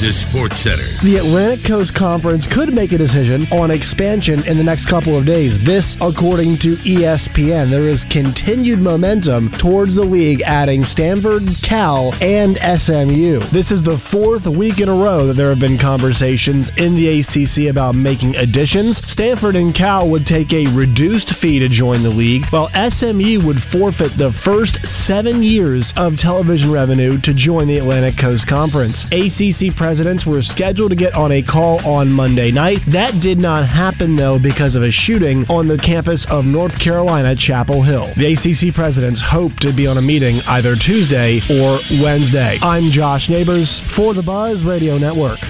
[0.00, 0.96] Is Sports Center.
[1.04, 5.28] The Atlantic Coast Conference could make a decision on expansion in the next couple of
[5.28, 5.52] days.
[5.68, 7.68] This, according to ESPN.
[7.68, 13.44] There is continued momentum towards the league adding Stanford, Cal, and SMU.
[13.52, 17.20] This is the fourth week in a row that there have been conversations in the
[17.20, 18.96] ACC about making additions.
[19.12, 23.60] Stanford and Cal would take a reduced fee to join the league, while SMU would
[23.68, 28.96] forfeit the first seven years of television revenue to join the Atlantic Coast Conference.
[29.12, 32.78] ACC presidents were scheduled to get on a call on Monday night.
[32.92, 37.34] That did not happen, though, because of a shooting on the campus of North Carolina
[37.36, 38.14] Chapel Hill.
[38.14, 42.60] The ACC presidents hope to be on a meeting either Tuesday or Wednesday.
[42.62, 45.40] I'm Josh Neighbors for the Buzz Radio Network.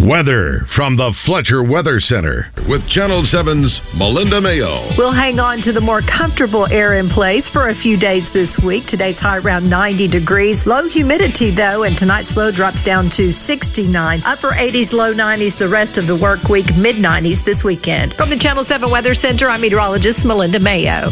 [0.00, 4.94] Weather from the Fletcher Weather Center with Channel 7's Melinda Mayo.
[4.96, 8.48] We'll hang on to the more comfortable air in place for a few days this
[8.64, 8.86] week.
[8.86, 10.56] Today's high around 90 degrees.
[10.66, 14.22] Low humidity though, and tonight's low drops down to 69.
[14.24, 18.14] Upper 80s, low 90s the rest of the work week, mid 90s this weekend.
[18.14, 21.10] From the Channel 7 Weather Center, I'm meteorologist Melinda Mayo.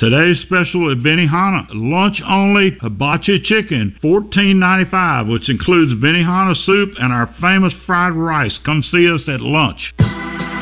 [0.00, 6.94] Today's special at Benihana, lunch only hibachi chicken, fourteen ninety five, which includes Benihana soup
[6.98, 8.58] and our famous fried rice.
[8.64, 9.92] Come see us at lunch.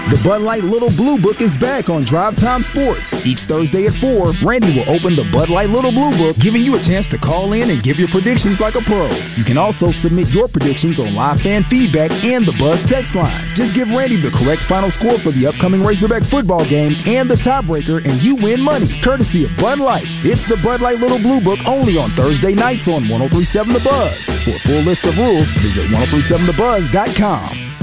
[0.09, 3.05] The Bud Light Little Blue Book is back on Drive Time Sports.
[3.29, 6.81] Each Thursday at 4, Randy will open the Bud Light Little Blue Book, giving you
[6.81, 9.13] a chance to call in and give your predictions like a pro.
[9.37, 13.53] You can also submit your predictions on live fan feedback and the Buzz text line.
[13.53, 17.37] Just give Randy the correct final score for the upcoming Razorback football game and the
[17.45, 20.09] tiebreaker, and you win money, courtesy of Bud Light.
[20.25, 24.17] It's the Bud Light Little Blue Book only on Thursday nights on 1037 The Buzz.
[24.49, 27.78] For a full list of rules, visit 1037thebuzz.com.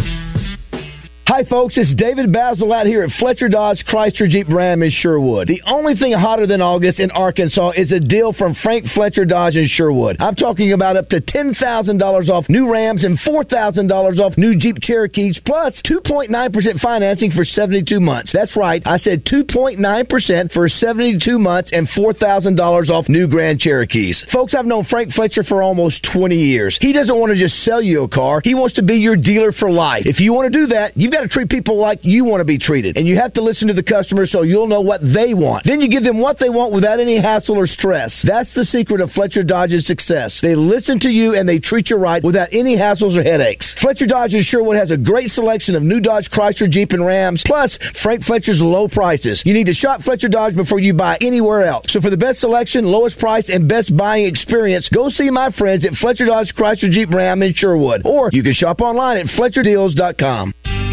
[1.36, 1.78] Hi, folks.
[1.78, 5.50] It's David Bazzel out here at Fletcher Dodge Chrysler Jeep Ram in Sherwood.
[5.50, 9.58] The only thing hotter than August in Arkansas is a deal from Frank Fletcher Dodge
[9.58, 10.16] in Sherwood.
[10.22, 15.38] I'm talking about up to $10,000 off new Rams and $4,000 off new Jeep Cherokees,
[15.46, 18.32] plus 2.9% financing for 72 months.
[18.32, 18.82] That's right.
[18.86, 24.24] I said 2.9% for 72 months and $4,000 off new Grand Cherokees.
[24.32, 26.78] Folks, I've known Frank Fletcher for almost 20 years.
[26.80, 28.40] He doesn't want to just sell you a car.
[28.42, 30.04] He wants to be your dealer for life.
[30.06, 32.42] If you want to do that, you've got to to treat people like you want
[32.42, 35.02] to be treated, and you have to listen to the customer so you'll know what
[35.02, 35.66] they want.
[35.66, 38.14] Then you give them what they want without any hassle or stress.
[38.26, 40.40] That's the secret of Fletcher Dodge's success.
[40.42, 43.76] They listen to you and they treat you right without any hassles or headaches.
[43.82, 47.44] Fletcher Dodge in Sherwood has a great selection of new Dodge, Chrysler, Jeep, and Rams,
[47.46, 49.42] plus Frank Fletcher's low prices.
[49.46, 51.86] You need to shop Fletcher Dodge before you buy anywhere else.
[51.90, 55.86] So for the best selection, lowest price, and best buying experience, go see my friends
[55.86, 58.02] at Fletcher Dodge, Chrysler, Jeep, Ram in Sherwood.
[58.06, 60.75] Or you can shop online at FletcherDeals.com.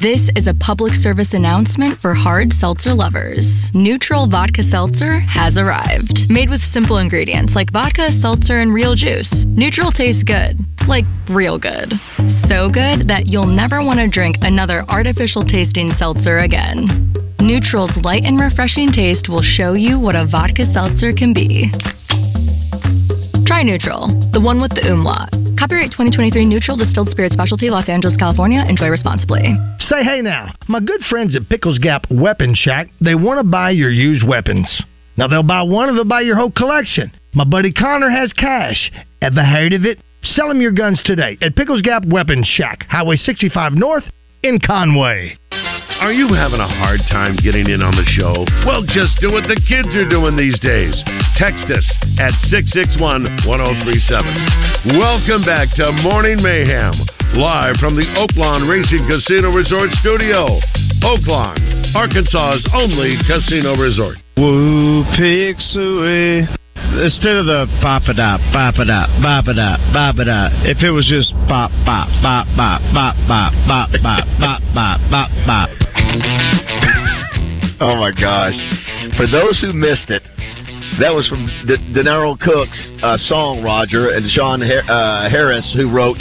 [0.00, 3.48] This is a public service announcement for hard seltzer lovers.
[3.72, 6.28] Neutral Vodka Seltzer has arrived.
[6.28, 9.32] Made with simple ingredients like vodka, seltzer, and real juice.
[9.46, 10.60] Neutral tastes good.
[10.86, 11.94] Like real good.
[12.44, 17.14] So good that you'll never want to drink another artificial tasting seltzer again.
[17.40, 21.72] Neutral's light and refreshing taste will show you what a vodka seltzer can be.
[23.46, 25.30] Try Neutral, the one with the umlaut.
[25.56, 28.64] Copyright 2023 Neutral Distilled Spirit Specialty, Los Angeles, California.
[28.68, 29.54] Enjoy responsibly.
[29.78, 30.52] Say hey now.
[30.66, 34.66] My good friends at Pickles Gap Weapon Shack, they want to buy your used weapons.
[35.16, 37.12] Now they'll buy one or they'll buy your whole collection.
[37.34, 38.90] My buddy Connor has cash.
[39.20, 43.14] The heart of it, sell him your guns today at Pickles Gap Weapon Shack, Highway
[43.14, 44.04] 65 North
[44.42, 45.36] in Conway.
[45.96, 48.44] Are you having a hard time getting in on the show?
[48.68, 50.92] Well, just do what the kids are doing these days.
[51.40, 51.88] Text us
[52.20, 55.00] at 661 1037.
[55.00, 57.00] Welcome back to Morning Mayhem,
[57.40, 60.60] live from the Oaklawn Racing Casino Resort Studio.
[61.00, 61.56] Oaklawn,
[61.96, 64.20] Arkansas's only casino resort.
[64.36, 65.00] Woo
[65.72, 66.44] suey.
[66.86, 70.48] Instead of the bop a da bop a da bop a da bop a da,
[70.64, 75.30] if it was just bop bop bop bop bop bop bop bop bop bop bop
[75.46, 75.68] bop.
[77.78, 78.56] Oh my gosh!
[79.18, 80.22] For those who missed it,
[81.00, 85.68] that was from De, De Niro Cook's uh, song, Roger, and Sean Har- uh, Harris,
[85.76, 86.16] who wrote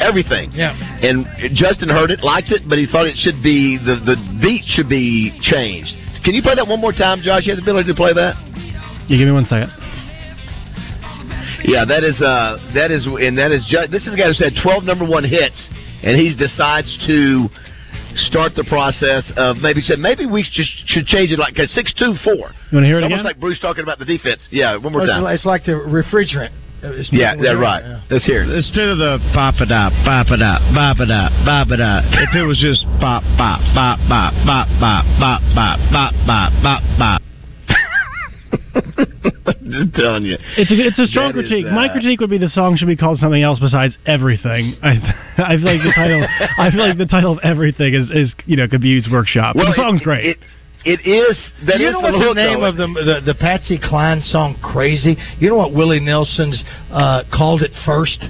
[0.00, 0.50] everything.
[0.52, 0.74] Yeah.
[0.74, 1.24] And
[1.54, 4.88] Justin heard it, liked it, but he thought it should be the the beat should
[4.88, 5.94] be changed.
[6.24, 7.46] Can you play that one more time, Josh?
[7.46, 8.34] You have the ability to play that.
[9.06, 9.70] You give me one second.
[11.64, 14.34] Yeah, that is uh that is and that is just this is a guy who
[14.34, 15.68] said twelve number one hits,
[16.02, 17.48] and he decides to
[18.28, 21.92] start the process of maybe said maybe we just should change it like a six
[21.94, 22.52] two four.
[22.70, 23.24] You want to hear it Almost again?
[23.24, 24.40] like Bruce talking about the defense.
[24.50, 25.24] Yeah, one more Well, time.
[25.32, 26.52] it's, it's like the refrigerant.
[26.82, 27.82] It's Yeah, moving that's right.
[27.82, 28.50] it, Let's hear it.
[28.52, 32.00] Instead of the bop a da bop a da bop a da bop a da,
[32.04, 36.82] if it was just bop bop bop bop bop bop bop bop bop bop bop
[36.98, 37.22] bop.
[39.66, 40.36] Just telling you.
[40.56, 41.66] It's a it's a strong That is, critique.
[41.66, 44.74] uh, My critique would be the song should be called something else besides everything.
[44.82, 44.90] I
[45.38, 46.26] I feel like the title
[46.58, 49.54] I feel like the title of everything is is you know could be used workshop.
[49.54, 50.24] But Well, the song's it- great.
[50.26, 50.38] It,
[50.84, 51.36] it is
[51.66, 52.66] that you is know the what the name though.
[52.66, 55.16] of the, the the Patsy Cline song "Crazy"?
[55.38, 56.62] You know what Willie Nelson's
[56.92, 58.24] uh, called it first?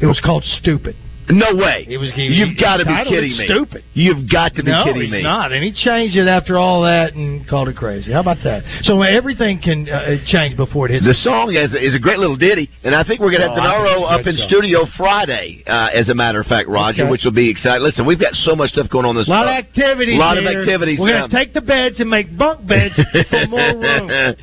[0.00, 0.96] It was called "Stupid."
[1.28, 1.84] No way.
[1.88, 2.12] It was.
[2.14, 3.46] He, You've got to be kidding me.
[3.50, 3.82] Stupid.
[3.94, 5.22] You've got to be no, kidding he's me.
[5.22, 8.12] not, and he changed it after all that and called it crazy.
[8.12, 8.62] How about that?
[8.82, 11.04] So everything can uh, change before it hits.
[11.06, 13.58] The song is, is a great little ditty, and I think we're going to have
[13.58, 14.46] Oh, Denaro up in song.
[14.48, 17.10] studio Friday, uh, as a matter of fact, Roger, Okay.
[17.10, 17.82] which will be exciting.
[17.82, 20.18] Listen, we've got so much stuff going on this A lot of uh, activities.
[20.18, 20.60] lot of here.
[20.60, 22.94] activities, We're going um, to take the beds and make bunk beds
[23.30, 24.36] for more room.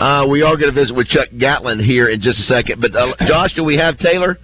[0.00, 2.80] uh, we are going to visit with Chuck Gatlin here in just a second.
[2.80, 4.38] But uh, Josh, do we have Taylor?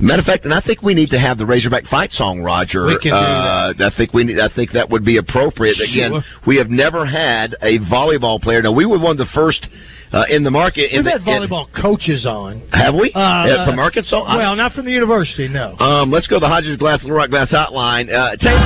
[0.00, 2.86] Matter of fact, and I think we need to have the Razorback fight song, Roger.
[2.86, 4.38] We can do uh, I think we need.
[4.40, 5.76] I think that would be appropriate.
[5.80, 8.60] Again, we have never had a volleyball player.
[8.62, 9.68] Now we were one of the first
[10.12, 10.90] uh, in the market.
[10.92, 12.60] in We've the, had volleyball coaches on.
[12.72, 13.12] have we?
[13.14, 14.36] Uh, Uh, from Arkansas?
[14.36, 15.76] Well, not from the university, no.
[15.78, 18.08] Um, let's go to the Hodges Glass Little Rock Glass Hotline.
[18.12, 18.58] Uh, Taylor,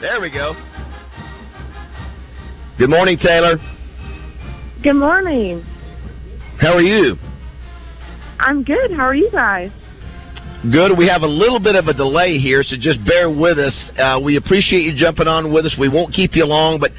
[0.00, 0.54] there we go.
[2.78, 3.56] Good morning, Taylor.
[4.82, 5.62] Good morning.
[6.58, 7.16] How are you?
[8.40, 8.90] I'm good.
[8.90, 9.70] How are you guys?
[10.72, 10.96] Good.
[10.96, 13.90] We have a little bit of a delay here, so just bear with us.
[13.98, 15.76] Uh, we appreciate you jumping on with us.
[15.78, 16.90] We won't keep you long, but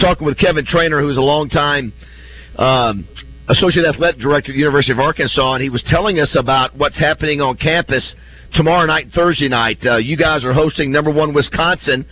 [0.00, 1.92] talking with Kevin Trainor, who's a longtime
[2.56, 3.08] um,
[3.48, 6.98] associate athletic director at the University of Arkansas, and he was telling us about what's
[6.98, 8.14] happening on campus
[8.54, 9.78] tomorrow night, Thursday night.
[9.84, 12.06] Uh, you guys are hosting number one Wisconsin,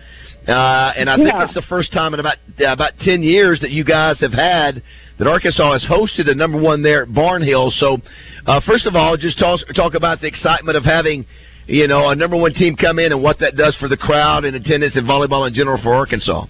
[0.48, 3.70] uh, and I think it's the first time in about uh, about ten years that
[3.70, 4.82] you guys have had
[5.18, 7.70] that Arkansas has hosted a number one there at Barnhill.
[7.72, 7.98] So,
[8.46, 11.24] uh, first of all, just talk, talk about the excitement of having,
[11.66, 14.44] you know, a number one team come in and what that does for the crowd
[14.44, 16.46] and attendance and volleyball in general for Arkansas.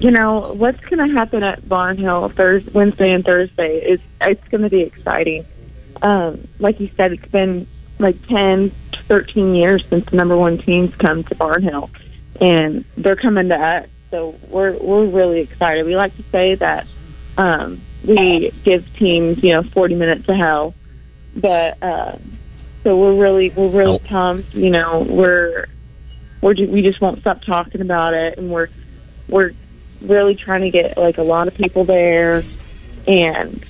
[0.00, 4.62] You know what's going to happen at Barnhill Thursday, Wednesday, and Thursday is it's going
[4.62, 5.44] to be exciting.
[6.02, 7.66] Um, like you said, it's been
[7.98, 8.72] like 10,
[9.08, 11.90] 13 years since the number one teams come to Barnhill,
[12.40, 13.88] and they're coming to us.
[14.10, 15.84] So we're we're really excited.
[15.84, 16.86] We like to say that
[17.36, 20.74] um, we give teams, you know, 40 minutes of hell,
[21.36, 22.16] but uh,
[22.84, 24.54] so we're really we're really pumped.
[24.54, 25.66] You know, we're
[26.42, 28.68] we're ju- we just won't stop talking about it, and we're
[29.28, 29.52] we're
[30.00, 32.42] really trying to get like a lot of people there,
[33.06, 33.64] and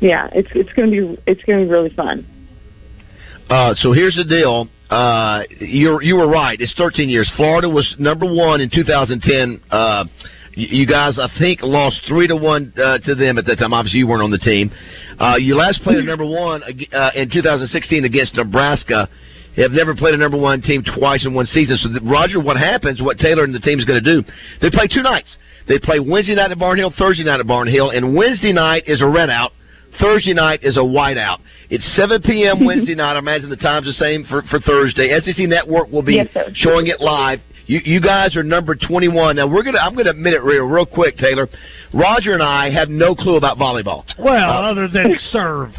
[0.00, 2.26] yeah, it's it's gonna be it's gonna be really fun.
[3.48, 4.68] Uh, so here's the deal.
[4.90, 6.60] Uh, you you were right.
[6.60, 7.30] It's 13 years.
[7.36, 9.60] Florida was number one in 2010.
[9.70, 10.04] Uh,
[10.54, 13.72] you you guys, I think, lost three to one uh, to them at that time.
[13.72, 14.70] Obviously, you weren't on the team.
[15.18, 19.08] Uh, you last played at number one uh, in 2016 against Nebraska.
[19.56, 21.76] You have never played a number one team twice in one season.
[21.76, 23.00] So, Roger, what happens?
[23.00, 24.28] What Taylor and the team is going to do?
[24.60, 25.36] They play two nights.
[25.68, 29.06] They play Wednesday night at Barnhill, Thursday night at Barnhill, and Wednesday night is a
[29.06, 29.52] red out.
[30.00, 31.38] Thursday night is a whiteout.
[31.74, 32.64] It's 7 p.m.
[32.70, 33.16] Wednesday night.
[33.16, 35.10] I imagine the time's the same for, for Thursday.
[35.18, 37.40] SEC Network will be Yes, showing it live.
[37.66, 39.34] You, you guys are number 21.
[39.34, 39.78] Now we're gonna.
[39.78, 41.48] I'm gonna admit it real, real quick, Taylor.
[41.94, 44.04] Roger and I have no clue about volleyball.
[44.18, 45.70] Well, other than serve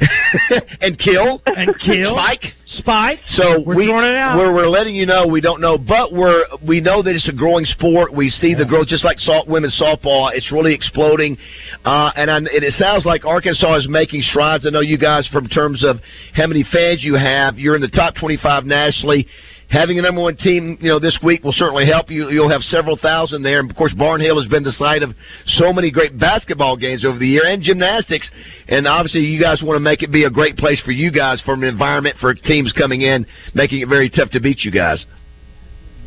[0.82, 3.20] and kill and kill, spike, spike.
[3.26, 4.38] So We're we, throwing it out.
[4.38, 7.34] We're, we're letting you know we don't know, but we're we know that it's a
[7.34, 8.14] growing sport.
[8.14, 10.32] We see the growth, just like salt women's softball.
[10.34, 11.38] It's really exploding,
[11.84, 14.66] uh, and, I, and it sounds like Arkansas is making strides.
[14.66, 15.98] I know you guys, from terms of
[16.34, 19.28] how many fans you have, you're in the top 25 nationally.
[19.70, 22.30] Having a number one team, you know, this week will certainly help you.
[22.30, 25.10] You'll have several thousand there, and of course, Barnhill has been the site of
[25.46, 28.30] so many great basketball games over the year and gymnastics.
[28.68, 31.42] And obviously, you guys want to make it be a great place for you guys,
[31.42, 33.26] from an environment for teams coming in,
[33.56, 35.04] making it very tough to beat you guys.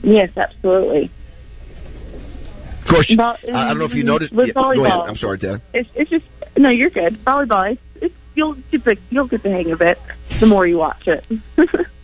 [0.03, 1.11] Yes, absolutely.
[2.83, 4.33] Of course, I, I don't know if you mm, noticed.
[4.33, 4.79] With yeah, go ahead.
[4.79, 5.09] volleyball.
[5.09, 5.61] I'm sorry, Taylor.
[5.75, 6.25] It's it's just
[6.57, 7.23] no, you're good.
[7.25, 9.99] Volleyball, it's, it's you'll get the you'll get the hang of it
[10.41, 11.27] the more you watch it.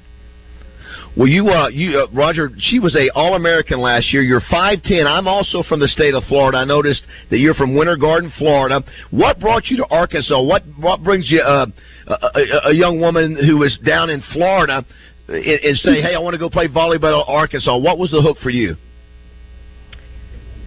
[1.17, 4.23] Well, you, uh, you, uh, Roger, she was a All American last year.
[4.23, 5.07] You're five ten.
[5.07, 6.59] I'm also from the state of Florida.
[6.59, 8.83] I noticed that you're from Winter Garden, Florida.
[9.13, 10.43] What brought you to Arkansas?
[10.43, 11.67] What what brings you uh,
[12.09, 14.85] a, a, a young woman who is down in Florida
[15.29, 17.77] and, and say, "Hey, I want to go play volleyball at Arkansas"?
[17.77, 18.75] What was the hook for you?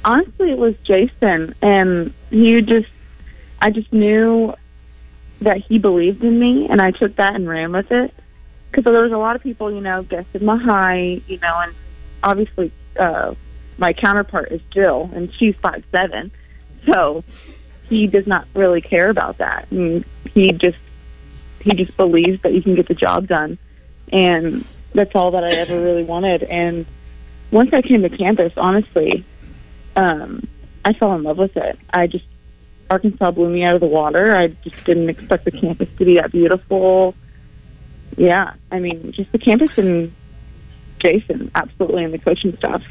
[0.06, 2.88] Honestly, it was Jason, and he just
[3.60, 4.54] I just knew
[5.42, 8.14] that he believed in me, and I took that and ran with it.
[8.70, 11.74] Because there was a lot of people, you know, guessing my height, you know, and
[12.24, 13.34] obviously uh,
[13.78, 16.32] my counterpart is Jill, and she's five seven,
[16.86, 17.24] so
[17.90, 19.72] he does not really care about that.
[19.72, 20.04] And
[20.34, 20.78] he just
[21.62, 23.58] he just believes that you can get the job done,
[24.12, 26.44] and that's all that I ever really wanted.
[26.44, 26.86] And
[27.52, 29.26] once I came to campus, honestly,
[29.96, 30.48] um,
[30.84, 31.80] I fell in love with it.
[31.92, 32.26] I just
[32.90, 34.36] Arkansas blew me out of the water.
[34.36, 37.16] I just didn't expect the campus to be that beautiful.
[38.16, 40.14] Yeah, I mean, just the campus and
[41.00, 42.82] Jason, absolutely, and the coaching staff.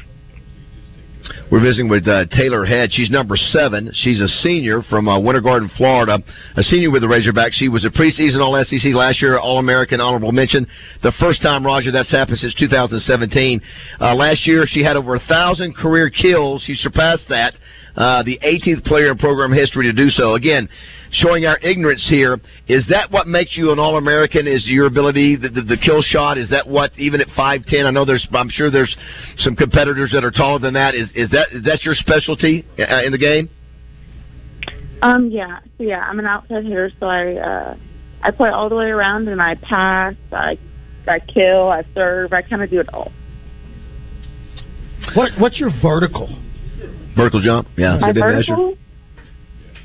[1.51, 2.91] We're visiting with uh, Taylor Head.
[2.91, 3.91] She's number seven.
[3.93, 6.19] She's a senior from uh, Winter Garden, Florida.
[6.55, 7.53] A senior with the Razorbacks.
[7.53, 10.67] She was a preseason All SEC last year, All American honorable mention.
[11.03, 13.61] The first time, Roger, that's happened since 2017.
[13.99, 16.63] Uh, last year, she had over a thousand career kills.
[16.63, 17.53] She surpassed that.
[17.95, 20.35] Uh, the 18th player in program history to do so.
[20.35, 20.69] Again,
[21.11, 22.39] showing our ignorance here.
[22.67, 24.47] Is that what makes you an All American?
[24.47, 26.37] Is your ability, the, the, the kill shot?
[26.37, 28.95] Is that what, even at 5'10, I know there's, I'm sure there's
[29.37, 30.95] some competitors that are taller than that.
[30.95, 33.49] Is, is that, is that your specialty uh, in the game?
[35.01, 37.77] Um, yeah, so yeah, I'm an outside hitter, so I uh,
[38.23, 40.57] I play all the way around, and I pass, I
[41.07, 43.11] I kill, I serve, I kind of do it all.
[45.13, 46.27] What what's your vertical?
[47.15, 47.67] Vertical jump?
[47.77, 47.97] Yeah.
[47.99, 48.57] My it been measured?
[48.57, 48.77] vertical,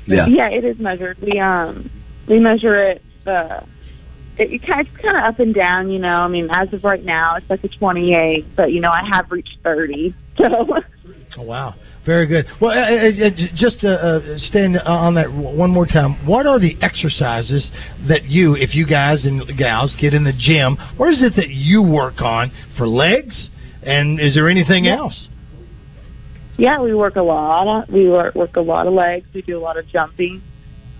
[0.05, 0.27] Yeah.
[0.27, 1.17] yeah, it is measured.
[1.21, 1.89] We um
[2.27, 3.01] we measure it.
[3.25, 3.61] Uh,
[4.37, 6.17] it, it kind of, kind of up and down, you know.
[6.17, 9.31] I mean, as of right now, it's like a 28, but you know, I have
[9.31, 10.67] reached 30, so.
[11.37, 12.45] Oh wow, very good.
[12.61, 16.25] Well, uh, uh, uh, just to uh, stand on that one more time.
[16.27, 17.69] What are the exercises
[18.07, 21.49] that you, if you guys and gals get in the gym, what is it that
[21.49, 23.49] you work on for legs?
[23.81, 25.27] And is there anything else?
[26.57, 27.89] Yeah, we work a lot.
[27.89, 29.27] We work, work a lot of legs.
[29.33, 30.41] We do a lot of jumping,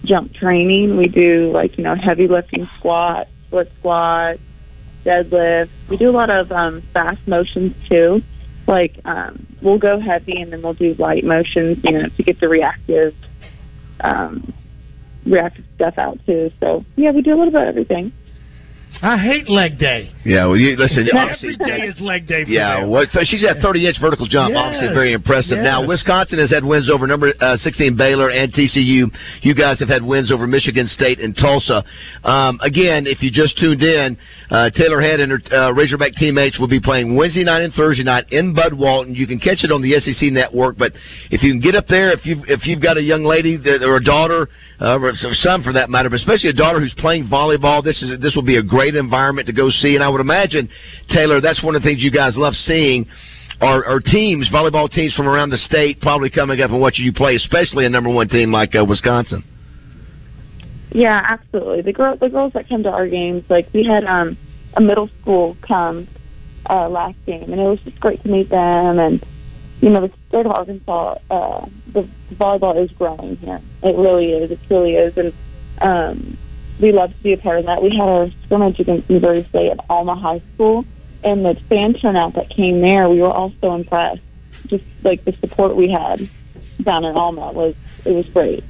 [0.03, 0.97] jump training.
[0.97, 4.37] We do like you know heavy lifting, squat, split squat,
[5.05, 5.69] deadlift.
[5.89, 8.21] We do a lot of um, fast motions too.
[8.65, 12.39] Like um, we'll go heavy and then we'll do light motions, you know, to get
[12.39, 13.13] the reactive,
[14.01, 14.53] um,
[15.25, 16.51] reactive stuff out too.
[16.59, 18.11] So yeah, we do a little bit of everything.
[19.01, 20.11] I hate leg day.
[20.23, 21.07] Yeah, well, you listen.
[21.07, 22.45] Every obviously, is leg day.
[22.45, 24.53] For Yeah, what she's at 30 inch vertical jump.
[24.53, 25.57] Yes, Obviously, very impressive.
[25.57, 25.85] Now.
[25.85, 29.11] Wisconsin has had wins over number uh, 16 Baylor and TCU.
[29.41, 31.83] You guys have had wins over Michigan State and Tulsa.
[32.23, 34.17] Um, again, if you just tuned in,
[34.49, 38.03] uh, Taylor Head and her uh, Razorback teammates will be playing Wednesday night and Thursday
[38.03, 39.15] night in Bud Walton.
[39.15, 40.93] You can catch it on the SEC network, but
[41.31, 43.83] if you can get up there, if you if you've got a young lady that,
[43.83, 44.47] or a daughter
[44.79, 48.19] uh, or some for that matter, but especially a daughter who's playing volleyball, this is
[48.21, 49.95] this will be a great environment to go see.
[49.95, 50.69] And I would imagine,
[51.09, 53.07] Taylor, that's one of the things you guys love seeing.
[53.61, 57.13] Are, are teams, volleyball teams from around the state, probably coming up and watching you
[57.13, 59.43] play, especially a number one team like uh, Wisconsin.
[60.91, 61.81] Yeah, absolutely.
[61.81, 64.37] The girl, the girls that come to our games, like we had um
[64.75, 66.07] a middle school come
[66.69, 68.99] uh last game, and it was just great to meet them.
[68.99, 69.25] And
[69.81, 73.59] you know, the state of Arkansas, uh, the volleyball is growing here.
[73.81, 74.51] It really is.
[74.51, 75.33] It truly is, and
[75.81, 76.37] um,
[76.81, 77.81] we love to be a part of that.
[77.81, 80.85] We had our scrimmage against Missouri State at Alma High School,
[81.23, 84.21] and the fan turnout that came there, we were all so impressed.
[84.67, 86.29] Just like the support we had
[86.83, 88.63] down in Alma was, it was great.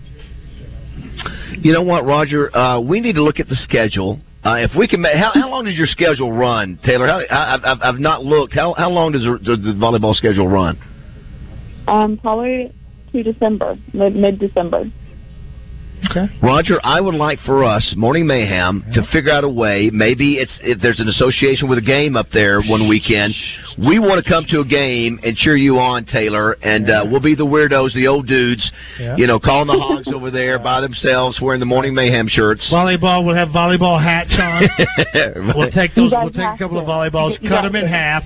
[1.58, 2.56] You know what, Roger?
[2.56, 4.20] Uh, we need to look at the schedule.
[4.43, 7.08] Uh, if we can, ma- how, how long does your schedule run, Taylor?
[7.08, 8.54] How, I, I've, I've not looked.
[8.54, 10.78] How how long does the, does the volleyball schedule run?
[11.88, 12.74] Um, probably
[13.12, 14.91] to December, mid mid December.
[16.10, 16.28] Okay.
[16.41, 19.89] Roger, I would like for us, Morning Mayhem, to figure out a way.
[19.93, 23.34] Maybe it's if there's an association with a game up there one weekend.
[23.78, 27.22] We want to come to a game and cheer you on, Taylor, and uh, we'll
[27.22, 29.16] be the weirdos, the old dudes, Yeah.
[29.18, 32.70] you know, calling the hogs over there by themselves, wearing the Morning Mayhem shirts.
[32.72, 33.26] Volleyball.
[33.26, 34.64] We'll have volleyball hats on.
[35.56, 36.12] We'll take those.
[36.12, 38.24] We'll take a couple of volleyballs, cut them in half.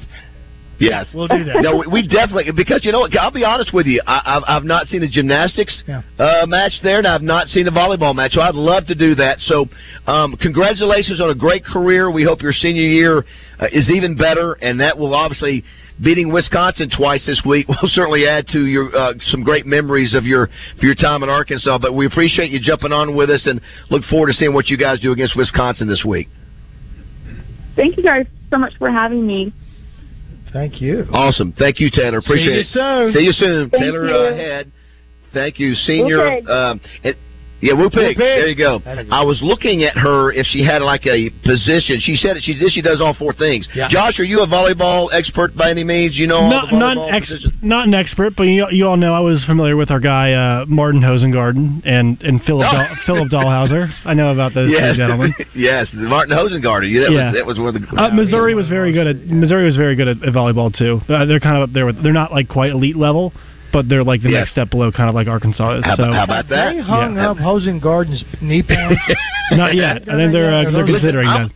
[0.80, 1.62] Yes, We'll do that.
[1.62, 3.18] No, we- we definitely because you know what?
[3.18, 4.00] I'll be honest with you.
[4.06, 5.82] I, I've I've not seen a gymnastics
[6.20, 8.34] uh, match there, and I've not seen a volleyball match.
[8.34, 9.40] So I'd love to do that.
[9.40, 9.66] So,
[10.06, 12.12] um, congratulations on a great career.
[12.12, 13.26] We hope your senior year
[13.60, 15.64] uh, is even better, and that will obviously
[16.04, 20.26] beating Wisconsin twice this week will certainly add to your uh, some great memories of
[20.26, 21.80] your of your time in Arkansas.
[21.80, 23.60] But we appreciate you jumping on with us, and
[23.90, 26.28] look forward to seeing what you guys do against Wisconsin this week.
[27.76, 29.54] Thank you guys so much for having me.
[30.58, 31.06] Thank you.
[31.12, 31.54] Awesome.
[31.54, 31.90] Thank you.
[32.14, 32.66] See Appreciate you it.
[32.72, 33.12] soon.
[33.12, 34.16] See you soon, Thank Taylor you.
[34.16, 34.72] uh, Head.
[35.32, 36.40] Thank you, senior.
[36.40, 36.50] Pig.
[36.50, 37.16] Um, it,
[37.62, 38.18] yeah, Woo Pig.
[38.18, 38.82] There you go.
[38.86, 42.00] I was looking at her if she had like a position.
[42.00, 43.68] She said that she she does all four things.
[43.74, 43.88] Yeah.
[43.90, 46.16] Josh, are you a volleyball expert by any means?
[46.18, 49.20] You know all not not ex, not an expert, but you, you all know I
[49.20, 52.72] was familiar with our guy uh, Martin Hosengarden and and Philip Oh.
[52.78, 53.90] Dahl, Philip Dahlhauser.
[54.06, 55.34] I know about those yes, two gentlemen.
[55.56, 56.90] yes, Martin Hosengarter.
[56.92, 57.26] Yeah, that Yeah.
[57.26, 57.88] was that was one of the.
[58.02, 61.02] Uh, Missouri was very good at Missouri was very good at, at volleyball too.
[61.12, 63.34] Uh, they're kind of up there with they're not like quite elite level,
[63.74, 64.40] but they're like the Yes.
[64.42, 65.86] next step below, kind of like Arkansas is.
[65.86, 66.74] How so about- how about that?
[66.74, 67.32] They hung Yeah.
[67.32, 68.96] up Hosen Garden's knee pads.
[69.52, 70.04] Not yet.
[70.10, 71.54] I think they're uh, they're Listen, considering I'm- that.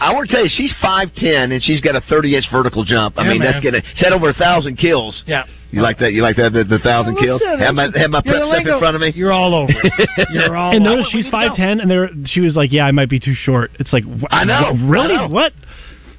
[0.00, 2.46] I, I want to tell you, she's five ten and she's got a thirty inch
[2.50, 3.16] vertical jump.
[3.18, 3.52] I Yeah, mean, man.
[3.52, 5.22] that's gonna set over a thousand kills.
[5.26, 5.44] Yeah.
[5.70, 6.14] You like that?
[6.14, 6.52] You like that?
[6.54, 7.42] The, the thousand Well, kills.
[7.44, 9.12] listen, Have my have my prep stuff in front of me.
[9.14, 9.72] You're all over.
[10.32, 10.74] You're all.
[10.74, 13.34] and notice she's five ten, and they're she was like, "Yeah, I might be too
[13.34, 15.14] short." It's like, wh- I know, wh- really?
[15.14, 15.28] I know.
[15.28, 15.52] What?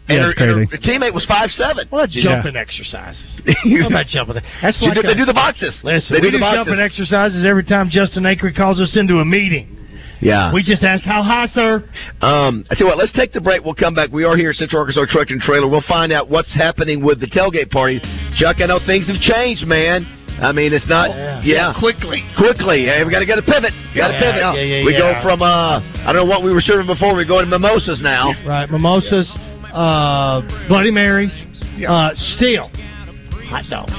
[0.09, 0.91] And, Yeah, her, it's and crazy.
[0.91, 1.87] her teammate was five seven.
[1.91, 2.23] Well, that's Yeah.
[2.41, 3.39] jumping exercises.
[3.79, 4.41] How about jumping?
[4.61, 5.79] That's She like did- a- they do the boxes.
[5.83, 6.65] Listen, They we do do the boxes.
[6.65, 9.75] jumping exercises every time Justin Acre calls us into a meeting.
[10.21, 10.51] Yeah.
[10.51, 11.81] We just ask how high, sir.
[12.21, 13.63] Um, I tell you what, let's take the break.
[13.63, 14.09] We'll come back.
[14.11, 15.67] We are here at Central Arkansas Truck and Trailer.
[15.67, 18.01] We'll find out what's happening with the tailgate party.
[18.35, 20.05] Chuck, I know things have changed, man.
[20.41, 21.43] I mean, it's not.
[21.45, 21.73] yeah.
[21.79, 22.23] quickly.
[22.37, 22.85] Quickly.
[22.85, 23.71] Hey, we got to get a pivot.
[23.93, 24.41] We got to Yeah, pivot.
[24.41, 24.99] yeah, yeah, we yeah.
[24.99, 27.15] go from, uh, I don't know what we were serving before.
[27.15, 28.33] We go to mimosas now.
[28.45, 29.31] Right, mimosas,
[29.73, 31.35] uh, Bloody Marys,
[31.87, 32.69] uh, still
[33.49, 33.91] hot dogs.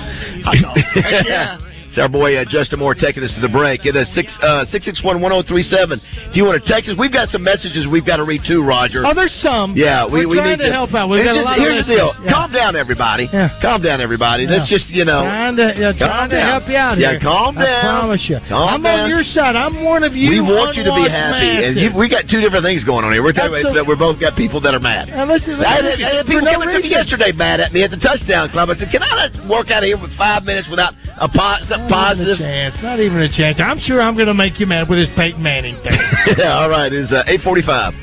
[0.44, 0.80] Hot dogs.
[1.26, 1.58] Yeah.
[1.91, 3.82] It's our boy uh, Justin Moore taking us to the break.
[3.82, 5.99] It is six uh, six six one one zero three seven.
[6.30, 8.62] If you want to text us, we've got some messages we've got to read too,
[8.62, 9.03] Roger.
[9.03, 9.74] Oh, there's some.
[9.74, 11.11] Yeah, we, We're we trying need to help out.
[11.11, 12.14] We've And got a just- lot of Here's the deal.
[12.22, 12.30] Yeah.
[12.30, 13.26] Calm down, everybody.
[13.26, 13.59] Yeah.
[13.59, 14.47] Calm down, everybody.
[14.47, 15.26] Let's just you know.
[15.26, 16.47] Trying to, yeah, trying to down.
[16.62, 17.26] help you out Yeah, here.
[17.26, 17.66] calm down.
[17.66, 18.38] I promise you.
[18.47, 19.01] Calm I'm down.
[19.01, 19.59] on your side.
[19.59, 20.30] I'm one of you.
[20.30, 21.91] we want you to be happy, and masses.
[21.91, 23.18] you, we got two different things going on here.
[23.26, 23.82] We're telling you Absolutely.
[23.82, 25.11] that we're both got people that are mad.
[25.11, 27.82] Now, listen, listen, had, I had people no coming to me yesterday mad at me
[27.82, 28.70] at the touchdown club.
[28.70, 31.66] I said, "Can I work out of here with five minutes without a pot?
[31.66, 32.74] something Not even positive?" a chance.
[32.82, 33.56] Not even a chance.
[33.60, 35.98] I'm sure I'm going to make you mad with this Peyton Manning thing.
[36.38, 36.92] yeah, all right.
[36.92, 37.94] It's uh, eight forty-five.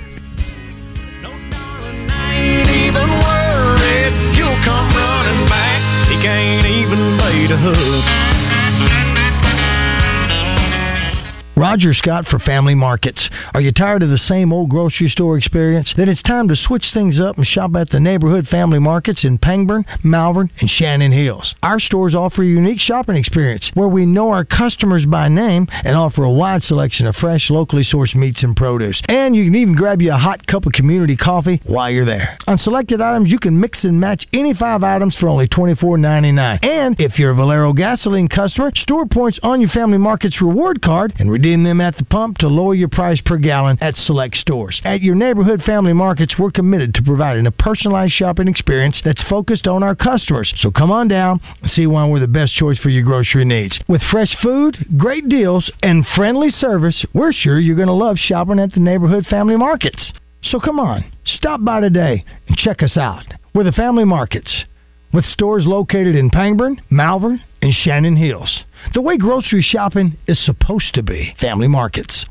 [11.58, 13.28] Roger Scott for Family Markets.
[13.56, 15.92] Are you tired of the same old grocery store experience?
[15.98, 19.40] Then it's time to switch things up and shop at the neighborhood family markets in
[19.40, 21.56] Pangburn, Malvern, and Shannon Hills.
[21.64, 25.98] Our stores offer a unique shopping experience where we know our customers by name and
[25.98, 29.02] offer a wide selection of fresh, locally sourced meats and produce.
[29.08, 32.38] And you can even grab you a hot cup of community coffee while you're there.
[32.46, 36.64] On selected items, you can mix and match any five items for only $24.99.
[36.64, 41.16] And if you're a Valero gasoline customer, store points on your Family Markets reward card
[41.18, 44.82] and redeem them at the pump to lower your price per gallon at select stores.
[44.84, 49.68] At your neighborhood Family Markets, we're committed to providing a personalized shopping experience that's focused
[49.68, 50.54] on our customers.
[50.58, 53.80] So come on down and see why we're the best choice for your grocery needs.
[53.88, 58.60] With fresh food, great deals, and friendly service, we're sure you're going to love shopping
[58.60, 60.12] at the neighborhood Family Markets.
[60.44, 63.26] So come on, stop by today and check us out.
[63.54, 64.66] We're the Family Markets,
[65.14, 67.42] with stores located in Pangburn, Malvern,
[67.72, 68.64] Shannon Hills.
[68.94, 71.36] The way grocery shopping is supposed to be.
[71.40, 72.26] Family Markets.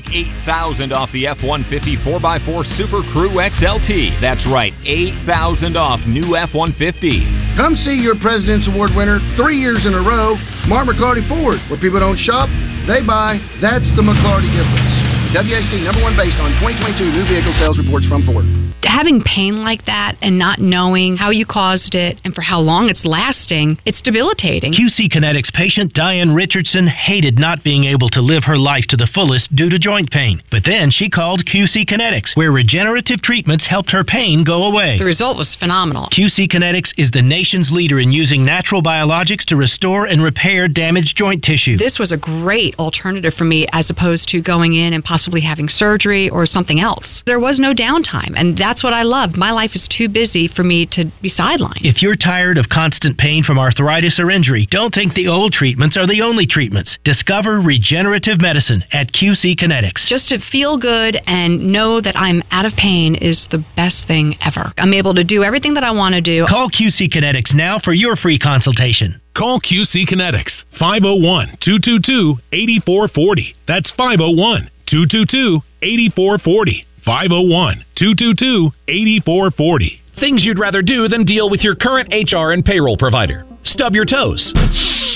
[0.00, 0.16] Like
[0.48, 4.20] 8000 off the F-150 4x4 Super Crew XLT.
[4.20, 7.56] That's right, 8000 off new F-150s.
[7.56, 10.36] Come see your President's Award winner three years in a row,
[10.68, 11.60] Mark McLarty Ford.
[11.68, 12.48] Where people don't shop,
[12.88, 13.36] they buy.
[13.60, 15.36] That's the McLarty difference.
[15.36, 18.69] WAC number one based on 2022 new vehicle sales reports from Ford.
[18.84, 22.88] Having pain like that and not knowing how you caused it and for how long
[22.88, 24.72] it's lasting, it's debilitating.
[24.72, 29.08] QC Kinetics patient Diane Richardson hated not being able to live her life to the
[29.14, 30.42] fullest due to joint pain.
[30.50, 34.98] But then she called QC Kinetics, where regenerative treatments helped her pain go away.
[34.98, 36.08] The result was phenomenal.
[36.16, 41.16] QC Kinetics is the nation's leader in using natural biologics to restore and repair damaged
[41.16, 41.76] joint tissue.
[41.76, 45.68] This was a great alternative for me as opposed to going in and possibly having
[45.68, 47.22] surgery or something else.
[47.26, 49.34] There was no downtime, and that's what I love.
[49.34, 51.82] My life is too busy for me to be sidelined.
[51.82, 55.96] If you're tired of constant pain from arthritis or injury, don't think the old treatments
[55.96, 56.96] are the only treatments.
[57.02, 60.06] Discover regenerative medicine at QC Kinetics.
[60.06, 64.36] Just to feel good and know that I'm out of pain is the best thing
[64.40, 64.72] ever.
[64.78, 66.46] I'm able to do everything that I want to do.
[66.46, 69.20] Call QC Kinetics now for your free consultation.
[69.36, 73.54] Call QC Kinetics 501 222 8440.
[73.66, 76.86] That's 501 222 8440.
[77.04, 80.00] 501 222 8440.
[80.18, 83.46] Things you'd rather do than deal with your current HR and payroll provider.
[83.64, 84.52] Stub your toes.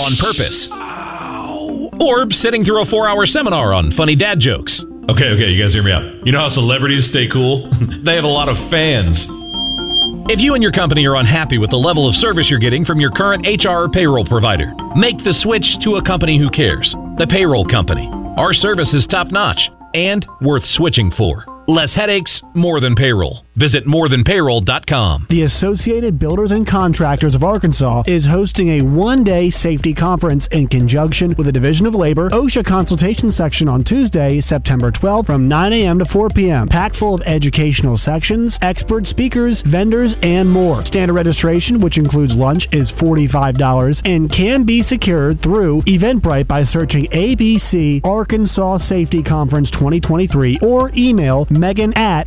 [0.01, 0.69] On purpose.
[2.01, 4.73] Or sitting through a four hour seminar on funny dad jokes.
[5.09, 6.03] Okay, okay, you guys hear me out.
[6.25, 7.71] You know how celebrities stay cool?
[8.05, 9.17] they have a lot of fans.
[10.27, 12.99] If you and your company are unhappy with the level of service you're getting from
[12.99, 16.95] your current HR or payroll provider, make the switch to a company who cares.
[17.19, 18.09] The Payroll Company.
[18.39, 19.61] Our service is top notch
[19.93, 21.45] and worth switching for.
[21.67, 23.44] Less headaches, more than payroll.
[23.57, 25.29] Visit morethanpayroll.com.
[25.31, 30.67] The Associated Builders and Contractors of Arkansas is hosting a one day safety conference in
[30.67, 35.73] conjunction with the Division of Labor OSHA consultation section on Tuesday, September 12th from 9
[35.73, 35.99] a.m.
[36.01, 36.67] to 4 p.m.
[36.69, 40.85] Packed full of educational sections, expert speakers, vendors, and more.
[40.85, 47.07] Standard registration, which includes lunch, is $45 and can be secured through Eventbrite by searching
[47.13, 52.27] ABC Arkansas Safety Conference 2023 or email megan at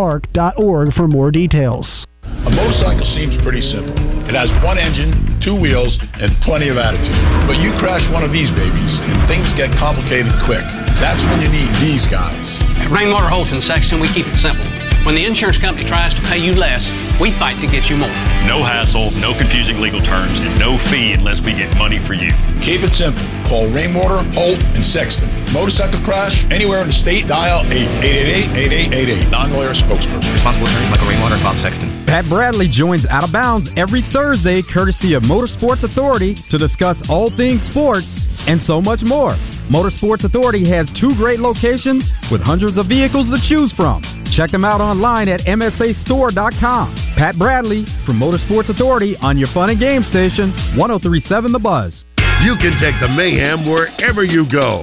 [0.00, 2.06] abcarc.org for more details.
[2.24, 3.92] A motorcycle seems pretty simple.
[4.24, 7.16] It has one engine, two wheels, and plenty of attitude.
[7.44, 10.64] But you crash one of these babies, and things get complicated quick.
[11.04, 12.46] That's when you need these guys.
[12.80, 14.64] At Rainwater Holton Sexton, we keep it simple.
[15.08, 16.84] When the insurance company tries to pay you less,
[17.24, 18.12] we fight to get you more.
[18.44, 22.28] No hassle, no confusing legal terms, and no fee unless we get money for you.
[22.60, 23.24] Keep it simple.
[23.48, 25.24] Call Rainwater, Holt, and Sexton.
[25.56, 29.32] Motorcycle crash anywhere in the state, dial 888-8888.
[29.32, 30.36] Non-lawyer spokesperson.
[30.36, 31.88] Responsible attorney Michael Rainwater, and Bob Sexton.
[32.04, 37.32] Pat Bradley joins Out of Bounds every Thursday, courtesy of Motorsports Authority, to discuss all
[37.40, 38.08] things sports
[38.44, 39.32] and so much more.
[39.72, 44.19] Motorsports Authority has two great locations with hundreds of vehicles to choose from.
[44.32, 47.14] Check them out online at MSAstore.com.
[47.16, 52.04] Pat Bradley from Motorsports Authority on your fun and game station, 1037 The Buzz.
[52.42, 54.82] You can take the mayhem wherever you go.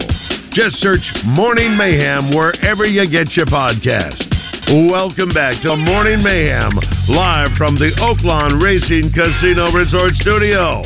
[0.52, 4.22] Just search Morning Mayhem wherever you get your podcast.
[4.92, 6.78] Welcome back to Morning Mayhem,
[7.08, 10.84] live from the Oaklawn Racing Casino Resort Studio.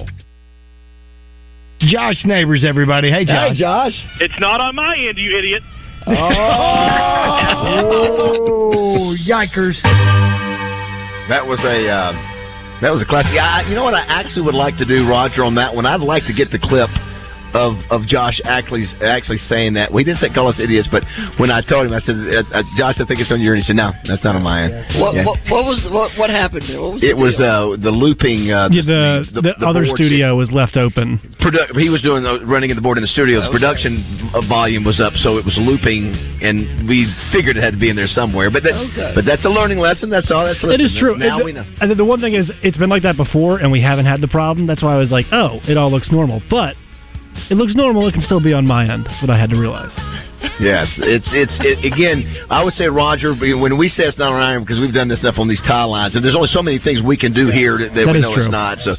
[1.80, 3.10] Josh Neighbors, everybody.
[3.10, 3.54] Hey, Josh.
[3.54, 3.94] Hey, Josh.
[4.20, 5.64] It's not on my end, you idiot.
[6.08, 6.14] Oh,
[9.28, 9.78] yikers.
[11.30, 12.12] That was a uh,
[12.82, 13.32] that was a classic.
[13.34, 15.86] Yeah, I- you know what I actually would like to do, Roger, on that one.
[15.86, 16.90] I'd like to get the clip
[17.54, 19.92] of of Josh actually actually saying that.
[19.92, 21.04] Well, he didn't say call us idiots, but
[21.38, 23.64] when I told him, I said, uh, uh, "Josh, I think it's on your end."
[23.64, 25.26] He said, "No, that's not on my end." What, Yeah.
[25.26, 26.66] what, what was what, what happened?
[26.80, 27.72] What was It the was deal?
[27.78, 28.52] the the looping.
[28.52, 31.20] Uh, Yeah, the, the, other board studio was left open.
[31.42, 33.44] Produ- he was doing the running in the board in the studios.
[33.44, 33.52] Okay.
[33.58, 37.80] Production uh, volume was up, so it was looping, and we figured it had to
[37.80, 38.50] be in there somewhere.
[38.52, 39.12] But that, Okay.
[39.16, 40.10] but that's a learning lesson.
[40.10, 40.46] That's all.
[40.46, 41.18] That's It is true.
[41.18, 41.66] Now and, we know.
[41.82, 44.22] and then the one thing is, it's been like that before, and we haven't had
[44.22, 44.68] the problem.
[44.68, 46.42] That's why I was like, oh, it all looks normal.
[46.50, 46.76] But
[47.50, 48.08] it looks normal.
[48.08, 49.06] It can still be on my end.
[49.06, 49.92] That's what I had to realize.
[50.60, 52.26] Yes, it's it's it, again.
[52.50, 55.20] I would say Roger when we say it's not on iron because we've done this
[55.20, 57.78] stuff on these tie lines, and there's only so many things we can do here
[57.78, 58.44] that, that That we know true.
[58.46, 58.78] it's not.
[58.82, 58.98] So,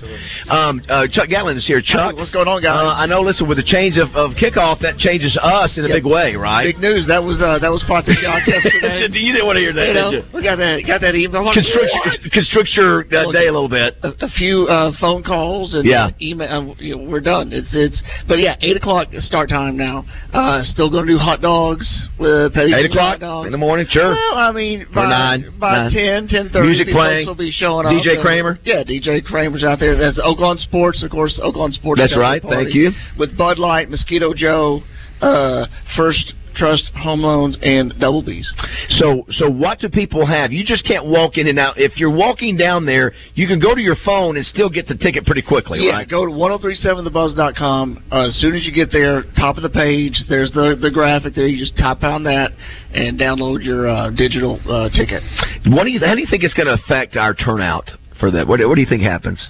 [0.51, 1.82] um, uh, Chuck Gatlin is here.
[1.82, 2.78] Chuck, what's going on, guys?
[2.78, 3.22] Uh, I know.
[3.22, 5.95] Listen, with the change of, of kickoff, that changes us in a Yeah.
[5.99, 6.62] big way, right?
[6.74, 7.07] Big news.
[7.07, 9.07] That was uh, that was part of the shock yesterday.
[9.11, 10.30] you didn't want to hear that, You know, did you?
[10.34, 11.43] we got that got that email.
[11.47, 13.99] I'm Constrict, constrict your uh, day a little bit.
[14.03, 16.07] a, a few uh, phone calls and Yeah.
[16.14, 16.70] uh, email.
[16.70, 17.51] Uh, you know, we're done.
[17.53, 18.03] It's it's.
[18.28, 20.05] But yeah, eight o'clock start time now.
[20.32, 21.87] Uh, still going to do hot dogs
[22.18, 24.11] with Petty Eight o'clock in the morning, sure.
[24.12, 25.91] Well, I mean, Or by nine, by nine.
[25.93, 27.26] ten, ten thirty, Music playing.
[27.26, 27.93] will be showing up.
[27.93, 28.59] DJ Kramer?
[28.64, 29.97] Yeah, DJ Kramer's out there.
[29.97, 31.41] That's Oaklawn Sports, of course.
[31.43, 32.01] Oaklawn Sports.
[32.01, 32.43] That's right.
[32.43, 32.91] Thank you.
[33.18, 34.80] With Bud Light, Mosquito Joe,
[35.20, 35.66] uh,
[35.97, 38.53] First Trust Home Loans, and Double B's.
[38.88, 40.53] So, so what do people have?
[40.53, 41.78] You just can't walk in and out.
[41.78, 44.96] If you're walking down there, you can go to your phone and still get the
[44.96, 46.09] ticket pretty quickly, yeah, right?
[46.09, 48.05] go to 1037thebuzz.com.
[48.11, 51.34] Uh, as soon as you get there, top of the page, there's the the graphic
[51.34, 51.46] there.
[51.46, 52.53] You just type on that
[52.92, 55.22] and download your uh, digital uh, ticket.
[55.66, 56.00] What do you?
[56.00, 57.88] How do you think it's going to affect our turnout
[58.20, 58.46] for that?
[58.46, 59.48] What, what do you think happens?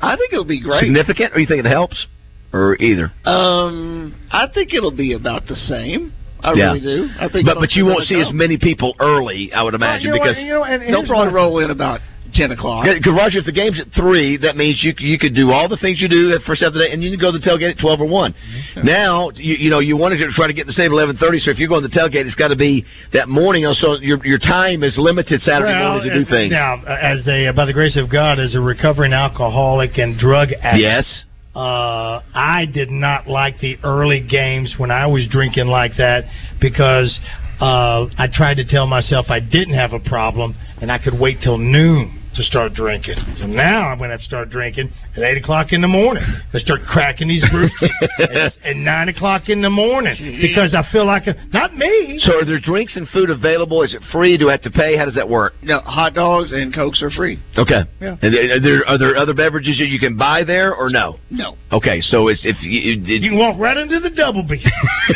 [0.00, 0.80] I think it'll be great.
[0.80, 2.06] Significant, or you think it helps,
[2.52, 3.12] or either?
[3.24, 6.12] Um, I think it'll be about the same.
[6.42, 6.66] I Yeah.
[6.72, 7.10] really do.
[7.20, 8.20] I think, But but you won't see go.
[8.20, 10.82] as many people early, I would imagine, Well, you know because what, you know, and
[10.82, 12.00] They'll here's probably roll in about
[12.34, 12.86] ten o'clock.
[12.86, 15.76] Because Roger, if the game's at three, that means you you could do all the
[15.76, 17.44] things you do that first half of the day, and you can go to the
[17.44, 18.34] tailgate at twelve or one.
[18.82, 21.38] Now you you know you wanted to try to get the same eleven thirty.
[21.38, 23.70] So if you're going to the tailgate, it's got to be that morning.
[23.74, 26.52] So your your time is limited Saturday Well, morning to do things.
[26.52, 30.82] Now, as a by the grace of God, as a recovering alcoholic and drug addict,
[30.82, 31.24] Yes.
[31.54, 36.24] Uh, I did not like the early games when I was drinking like that
[36.60, 37.18] because
[37.60, 41.38] uh, I tried to tell myself I didn't have a problem and I could wait
[41.42, 43.16] till noon to start drinking.
[43.38, 46.22] So now I'm going to have to start drinking at eight o'clock in the morning.
[46.52, 51.06] I start cracking these brewskis at, at nine o'clock in the morning because I feel
[51.06, 52.18] like a, not me.
[52.22, 53.82] So are there drinks and food available?
[53.82, 54.38] Is it free?
[54.38, 54.96] Do I have to pay?
[54.96, 55.54] How does that work?
[55.62, 57.38] No, hot dogs and cokes are free.
[57.56, 57.82] Okay.
[58.00, 58.16] Yeah.
[58.22, 61.18] And are there are there other beverages that you can buy there or no?
[61.30, 61.56] No.
[61.70, 64.58] Okay, so it's if you, you, You can walk right into the double B.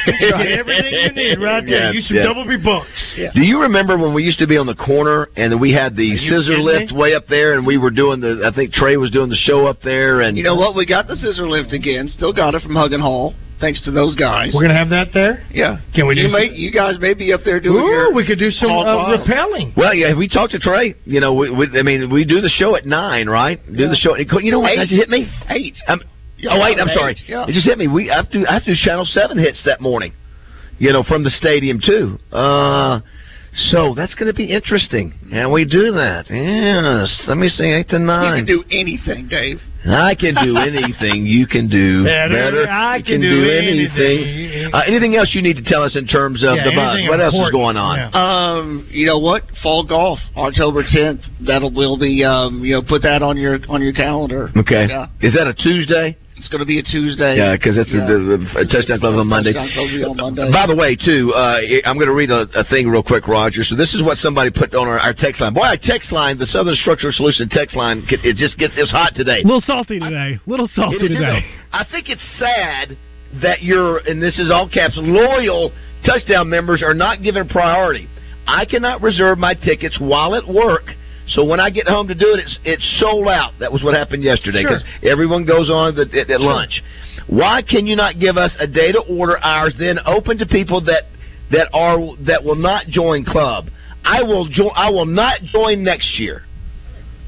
[0.09, 1.87] It's everything you need right there.
[1.87, 2.27] Yes, Use some yes.
[2.27, 2.89] double B books.
[3.35, 6.17] Do you remember when we used to be on the corner and we had the
[6.17, 6.99] scissor lift me?
[7.07, 9.67] Way up there and we were doing the I think Trey was doing the show
[9.67, 10.75] up there and You know what?
[10.75, 12.09] We got the scissor lift again.
[12.09, 13.35] Still got it from Huggin Hall.
[13.59, 14.53] Thanks to those guys.
[14.55, 15.43] We're gonna have that there.
[15.51, 15.79] Yeah.
[15.95, 18.13] Can we do You, some- may, you guys may be up there doing Ooh, your.
[18.13, 19.21] we could do some hog uh, wild.
[19.27, 19.75] rappelling.
[19.77, 20.95] Well, yeah, we talked to Trey.
[21.07, 23.59] You know, we, we, I mean, we do the show at nine, right?
[23.67, 24.15] Do the show.
[24.17, 24.73] You know what?
[24.73, 24.77] Eight.
[24.77, 25.27] That just hit me.
[25.49, 25.75] Eight.
[25.89, 26.03] Um,
[26.37, 27.17] Yeah, oh wait, I'm eight, sorry.
[27.27, 27.45] yeah.
[27.49, 27.89] It just hit me.
[27.89, 30.13] We I have to I have to do Channel Seven hits that morning.
[30.79, 32.19] You know, from the stadium too.
[32.31, 33.01] Uh,
[33.57, 36.27] so that's going to be interesting, and we do that.
[36.31, 37.25] Yes.
[37.27, 38.05] Let me see, eight to 9.
[38.25, 38.47] You nine.
[38.47, 39.61] can do anything, Dave.
[39.89, 44.75] I can do anything you can do Better, I You can do anything.
[44.75, 46.95] Uh, anything else you need to tell us in terms of Yeah, the buzz?
[46.95, 47.97] anything What else is going on?
[48.15, 49.45] Um, you know what?
[49.63, 51.21] Fall golf, October tenth.
[51.47, 54.51] That'll will be um, you know, put that on your on your calendar.
[54.57, 54.87] Okay.
[54.89, 55.07] Yeah.
[55.21, 56.17] Is that a Tuesday?
[56.37, 57.39] It's going to be a Tuesday.
[57.39, 58.05] Yeah, because it's Yeah.
[58.05, 59.53] the, the, the touchdown club on Monday.
[59.57, 60.53] Touchdown Club on Monday.
[60.53, 61.59] By the way, too, uh,
[61.89, 63.65] I'm going to read a, a thing real quick, Roger.
[63.65, 65.55] So this is what somebody put on our, our text line.
[65.55, 69.15] Boy, our text line, the Southern Structural Solution text line, it just gets it's hot
[69.17, 69.41] today.
[69.41, 70.37] A little salty today.
[70.37, 71.41] A little salty It is, today.
[71.41, 71.45] isn't?
[71.73, 72.97] I think it's sad
[73.43, 75.73] that your and this is all caps loyal
[76.05, 78.09] touchdown members are not given priority.
[78.47, 80.85] I cannot reserve my tickets while at work.
[81.29, 83.53] So when I get home to do it, it's it's sold out.
[83.59, 84.79] That was what happened yesterday Sure.
[84.79, 86.83] because everyone goes on at, at, at lunch.
[87.27, 90.81] Why can you not give us a day to order ours, then open to people
[90.83, 91.05] that
[91.51, 93.67] that are that will not join club?
[94.05, 94.71] I will join.
[94.77, 96.46] I will not join next year.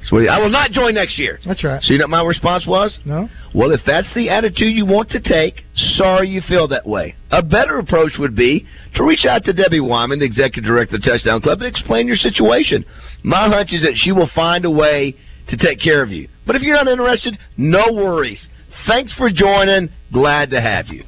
[0.05, 1.38] Sweetie, I will not join next year.
[1.44, 1.82] That's right.
[1.82, 2.99] So you know what my response was?
[3.05, 3.28] No.
[3.55, 5.62] Well, if that's the attitude you want to take,
[5.96, 7.14] sorry you feel that way.
[7.30, 11.03] A better approach would be to reach out to Debbie Wyman, the executive director of
[11.03, 12.84] the Touchdown Club, and explain your situation.
[13.22, 15.14] My hunch is that she will find a way
[15.49, 16.28] to take care of you.
[16.46, 18.46] But if you're not interested, no worries.
[18.86, 19.90] Thanks for joining.
[20.12, 21.05] Glad to have you.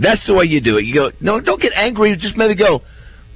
[0.00, 0.84] That's the way you do it.
[0.84, 2.16] You go, no, don't get angry.
[2.16, 2.82] Just maybe go,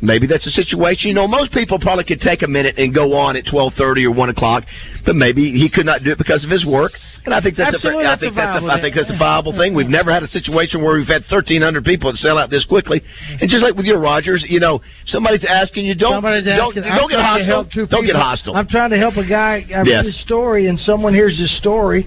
[0.01, 1.09] maybe that's a situation.
[1.09, 4.05] You know, most people probably could take a minute and go on at twelve thirty
[4.05, 4.64] or one o'clock,
[5.05, 6.92] but maybe he could not do it because of his work.
[7.24, 9.12] And I think that's Absolutely, a, I that's think a that's a, I think that's
[9.12, 9.74] a viable thing.
[9.74, 12.64] We've never had a situation where we've had thirteen hundred people that sell out this
[12.64, 13.03] quickly.
[13.40, 16.82] And just like with your Rogers, you know, somebody's asking you, don't Somebody's don't, asking,
[16.84, 17.86] don't I'm get hostile.
[17.86, 18.57] Don't get hostile.
[18.57, 19.66] I'm trying to help a guy.
[19.74, 20.05] I read Yes.
[20.07, 22.07] his story, and someone hears his story,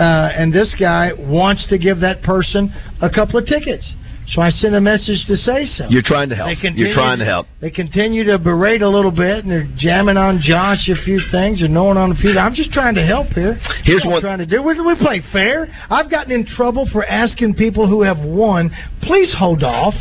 [0.00, 0.02] uh,
[0.34, 3.94] and this guy wants to give that person a couple of tickets.
[4.28, 5.86] So I sent a message to say so.
[5.88, 6.48] You're trying to help.
[6.48, 7.46] They continue You're trying to help.
[7.60, 11.62] They continue to berate a little bit, and they're jamming on Josh a few things,
[11.62, 12.36] and knowing on a few.
[12.36, 13.54] I'm just trying to help here.
[13.84, 14.62] Here's what I'm trying to do.
[14.62, 15.68] We, we play fair.
[15.90, 18.70] I've gotten in trouble for asking people who have won,
[19.02, 19.94] please hold off.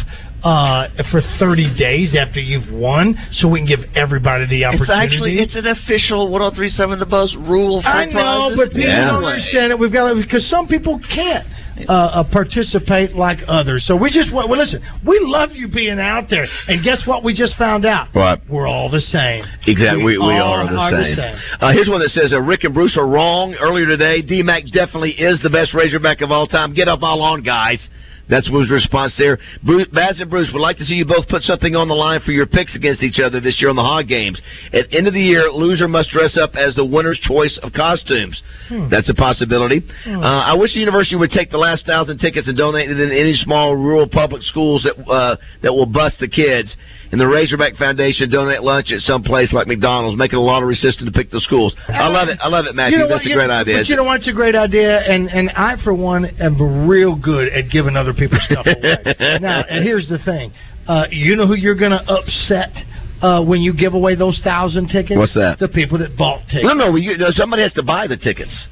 [0.45, 4.77] Uh, for 30 days after you've won, so we can give everybody the opportunity.
[4.77, 5.15] It's opportunity.
[5.15, 8.59] actually it's an official 1037 The Buzz rule for I know, prizes.
[8.61, 9.79] but people don't understand it.
[9.79, 11.49] We've got because some people can't
[11.89, 13.85] uh, uh, participate like others.
[13.87, 14.85] So we just well, listen.
[15.01, 17.23] We love you being out there, and guess what?
[17.23, 18.13] We just found out.
[18.13, 18.39] Right.
[18.47, 19.43] We're all the same.
[19.65, 21.17] Exactly, we, we all are the are the same.
[21.17, 21.35] same.
[21.59, 24.21] Uh, here's one that says uh, Rick and Bruce are wrong earlier today.
[24.21, 26.73] D Mac definitely is the best Razorback of all time.
[26.73, 27.81] Get up all on, guys.
[28.29, 29.37] That's was response there.
[29.63, 32.21] Bruce, Baz and Bruce would like to see you both put something on the line
[32.25, 34.41] for your picks against each other this year on the Hog Games.
[34.73, 38.41] At end of the year, loser must dress up as the winner's choice of costumes.
[38.67, 38.89] Hmm.
[38.89, 39.81] That's a possibility.
[40.03, 40.23] Hmm.
[40.23, 43.11] Uh, I wish the university would take the last thousand tickets and donate it in
[43.11, 46.75] any small rural public schools that uh, that will bust the kids.
[47.15, 51.05] And the Razorback Foundation donate lunch at some place like McDonald's, making a lottery system
[51.05, 51.73] to pick the schools.
[51.87, 52.37] I love it.
[52.41, 52.97] I love it, Matthew.
[52.97, 53.15] You know what?
[53.19, 53.77] That's a You- great idea.
[53.77, 54.17] But you know what?
[54.19, 58.13] It's a great idea, and and I for one am real good at giving other
[58.13, 59.39] people stuff away.
[59.39, 60.51] now, and here's the thing:
[60.89, 62.73] uh, you know who you're going to upset
[63.21, 65.17] uh, when you give away those thousand tickets?
[65.17, 65.57] What's that?
[65.57, 66.65] The people that bought tickets.
[66.65, 67.27] No, no, you, no.
[67.31, 68.67] Somebody has to buy the tickets.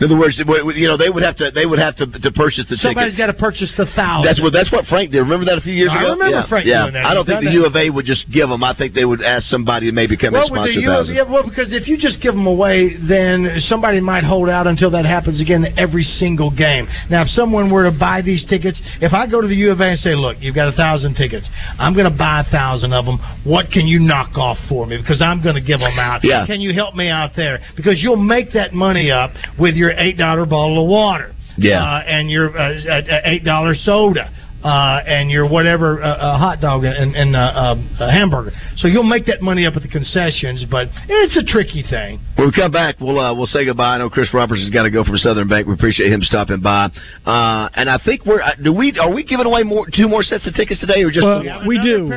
[0.00, 1.50] In other words, you know, they would have to.
[1.50, 3.18] They would have to to purchase the Somebody's tickets.
[3.18, 4.26] Somebody's got to purchase the thousand.
[4.30, 5.20] That's what that's what Frank did.
[5.26, 6.12] Remember that a few years I ago?
[6.14, 6.46] remember yeah.
[6.48, 6.82] Frank yeah.
[6.86, 7.04] doing that.
[7.04, 8.62] I don't He's think the done U of A would just give them.
[8.62, 10.96] I think they would ask somebody to maybe come Well, and sponsor the U of-
[11.02, 11.14] thousand.
[11.16, 14.90] yeah, well, because if you just give them away, then somebody might hold out until
[14.92, 16.86] that happens again every single game.
[17.10, 19.80] Now, if someone were to buy these tickets, if I go to the U of
[19.80, 21.48] A and say, "Look, you've got a thousand tickets.
[21.78, 23.18] I'm going to buy a thousand of them.
[23.42, 24.96] What can you knock off for me?
[24.96, 26.22] Because I'm going to give them out.
[26.22, 26.46] Yeah.
[26.46, 27.58] Can you help me out there?
[27.76, 31.34] Because you'll make that money up with your eight dollar bottle of water.
[31.56, 31.82] Yeah.
[31.82, 34.32] uh, and your uh, uh, eight dollar soda.
[34.58, 38.88] Uh, and your whatever uh, uh, hot dog and, and uh, uh, uh, hamburger, so
[38.88, 40.64] you'll make that money up at the concessions.
[40.68, 42.18] But it's a tricky thing.
[42.34, 43.94] When we come back, we'll uh, we'll say goodbye.
[43.94, 45.68] I know Chris Roberts has got to go from Southern Bank.
[45.68, 46.86] We appreciate him stopping by.
[47.24, 50.24] Uh, and I think we're uh, do we are we giving away more two more
[50.24, 51.66] sets of tickets today or just Well, the one?
[51.68, 52.08] we do.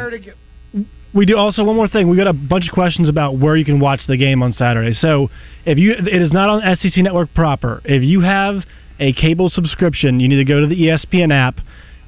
[1.14, 2.10] We do also one more thing.
[2.10, 4.94] We got a bunch of questions about where you can watch the game on Saturday.
[4.94, 5.30] So
[5.66, 7.82] if you it is not on SEC Network proper.
[7.84, 8.64] If you have
[9.00, 11.58] a cable subscription, you need to go to the E ESPN app.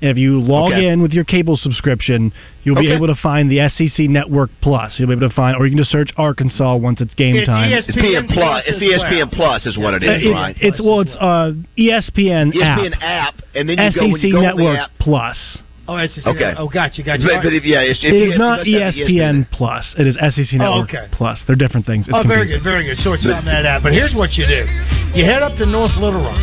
[0.01, 0.87] And If you log Okay.
[0.87, 2.33] in with your cable subscription,
[2.63, 4.99] you'll be able to find the SEC Network Plus.
[4.99, 7.45] You'll be able to find, or you can just search Arkansas once it's game It's
[7.47, 7.71] time.
[7.71, 8.63] It's ESPN Plus.
[8.67, 10.57] It's ESPN Plus is what it Uh, it's, right?
[10.59, 14.31] it's well, it's uh, ESPN, ESPN app, app, and then you SEC go when you
[14.33, 14.91] go Network on the app.
[14.99, 15.57] Plus.
[15.85, 16.23] Oh, SEC.
[16.25, 16.53] Okay.
[16.57, 17.27] Oh, gotcha, gotcha.
[17.27, 19.51] But, but if, yeah, it's, if It you, is you not E must have ESPN
[19.51, 19.83] Plus.
[19.99, 21.07] It is SEC Oh, Network okay.
[21.11, 21.43] Plus.
[21.45, 22.07] They're different things.
[22.07, 22.63] It's oh, very confusing.
[22.63, 22.97] good, very good.
[23.03, 23.83] So it's on that app.
[23.83, 24.63] But here's what you do:
[25.11, 26.39] you head up to North Little Rock,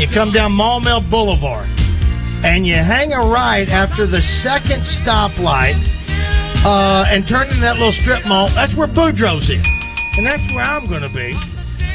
[0.00, 1.68] you come down Maumelle Boulevard,
[2.48, 5.76] and you hang a right after the second stoplight,
[6.64, 8.48] uh, and turn in that little strip mall.
[8.56, 9.60] That's where Boudreaux's is,
[10.16, 11.36] and that's where I'm going to be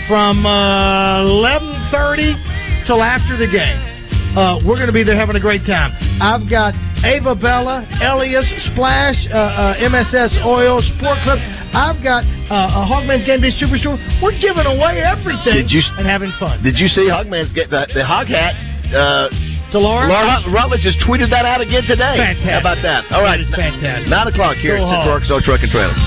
[0.06, 3.93] from uh, 11:30 till after the game.
[4.34, 5.94] Uh, we're going to be there having a great time.
[6.18, 6.74] I've got
[7.06, 11.38] Ava Bella, Elias, Splash, uh, uh, MSS Oil, Sport Club.
[11.74, 13.98] I've got uh, a Hogman's Game Day Superstore.
[14.26, 16.64] We're giving away everything Did you- and having fun.
[16.64, 18.58] Did you see Hogman's get the, the hog hat?
[18.94, 19.30] Uh,
[19.74, 20.06] to Laura?
[20.06, 22.18] Laura Rutledge just tweeted that out again today.
[22.18, 22.46] Fantastic.
[22.46, 23.10] How about that?
[23.10, 23.38] All right.
[23.42, 24.10] That is fantastic.
[24.10, 25.14] Nine o'clock here Go at Central.
[25.18, 25.98] Arkansas Truck and Trailer.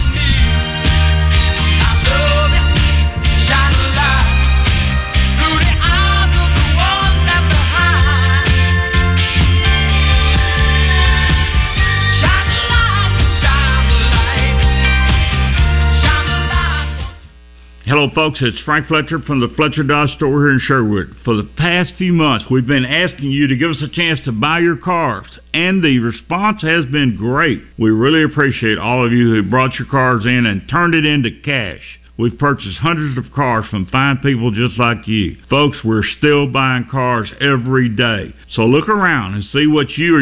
[17.87, 18.41] Hello, folks.
[18.43, 21.15] It's Frank Fletcher from the Fletcher Dodge store here in Sherwood.
[21.25, 24.33] For the past few months, we've been asking you to give us a chance to
[24.33, 27.63] buy your cars, and the response has been great.
[27.79, 31.31] We really appreciate all of you who brought your cars in and turned it into
[31.45, 32.01] cash.
[32.19, 35.37] We've purchased hundreds of cars from fine people just like you.
[35.51, 38.33] Folks, we're still buying cars every day.
[38.49, 40.15] So look around and see what you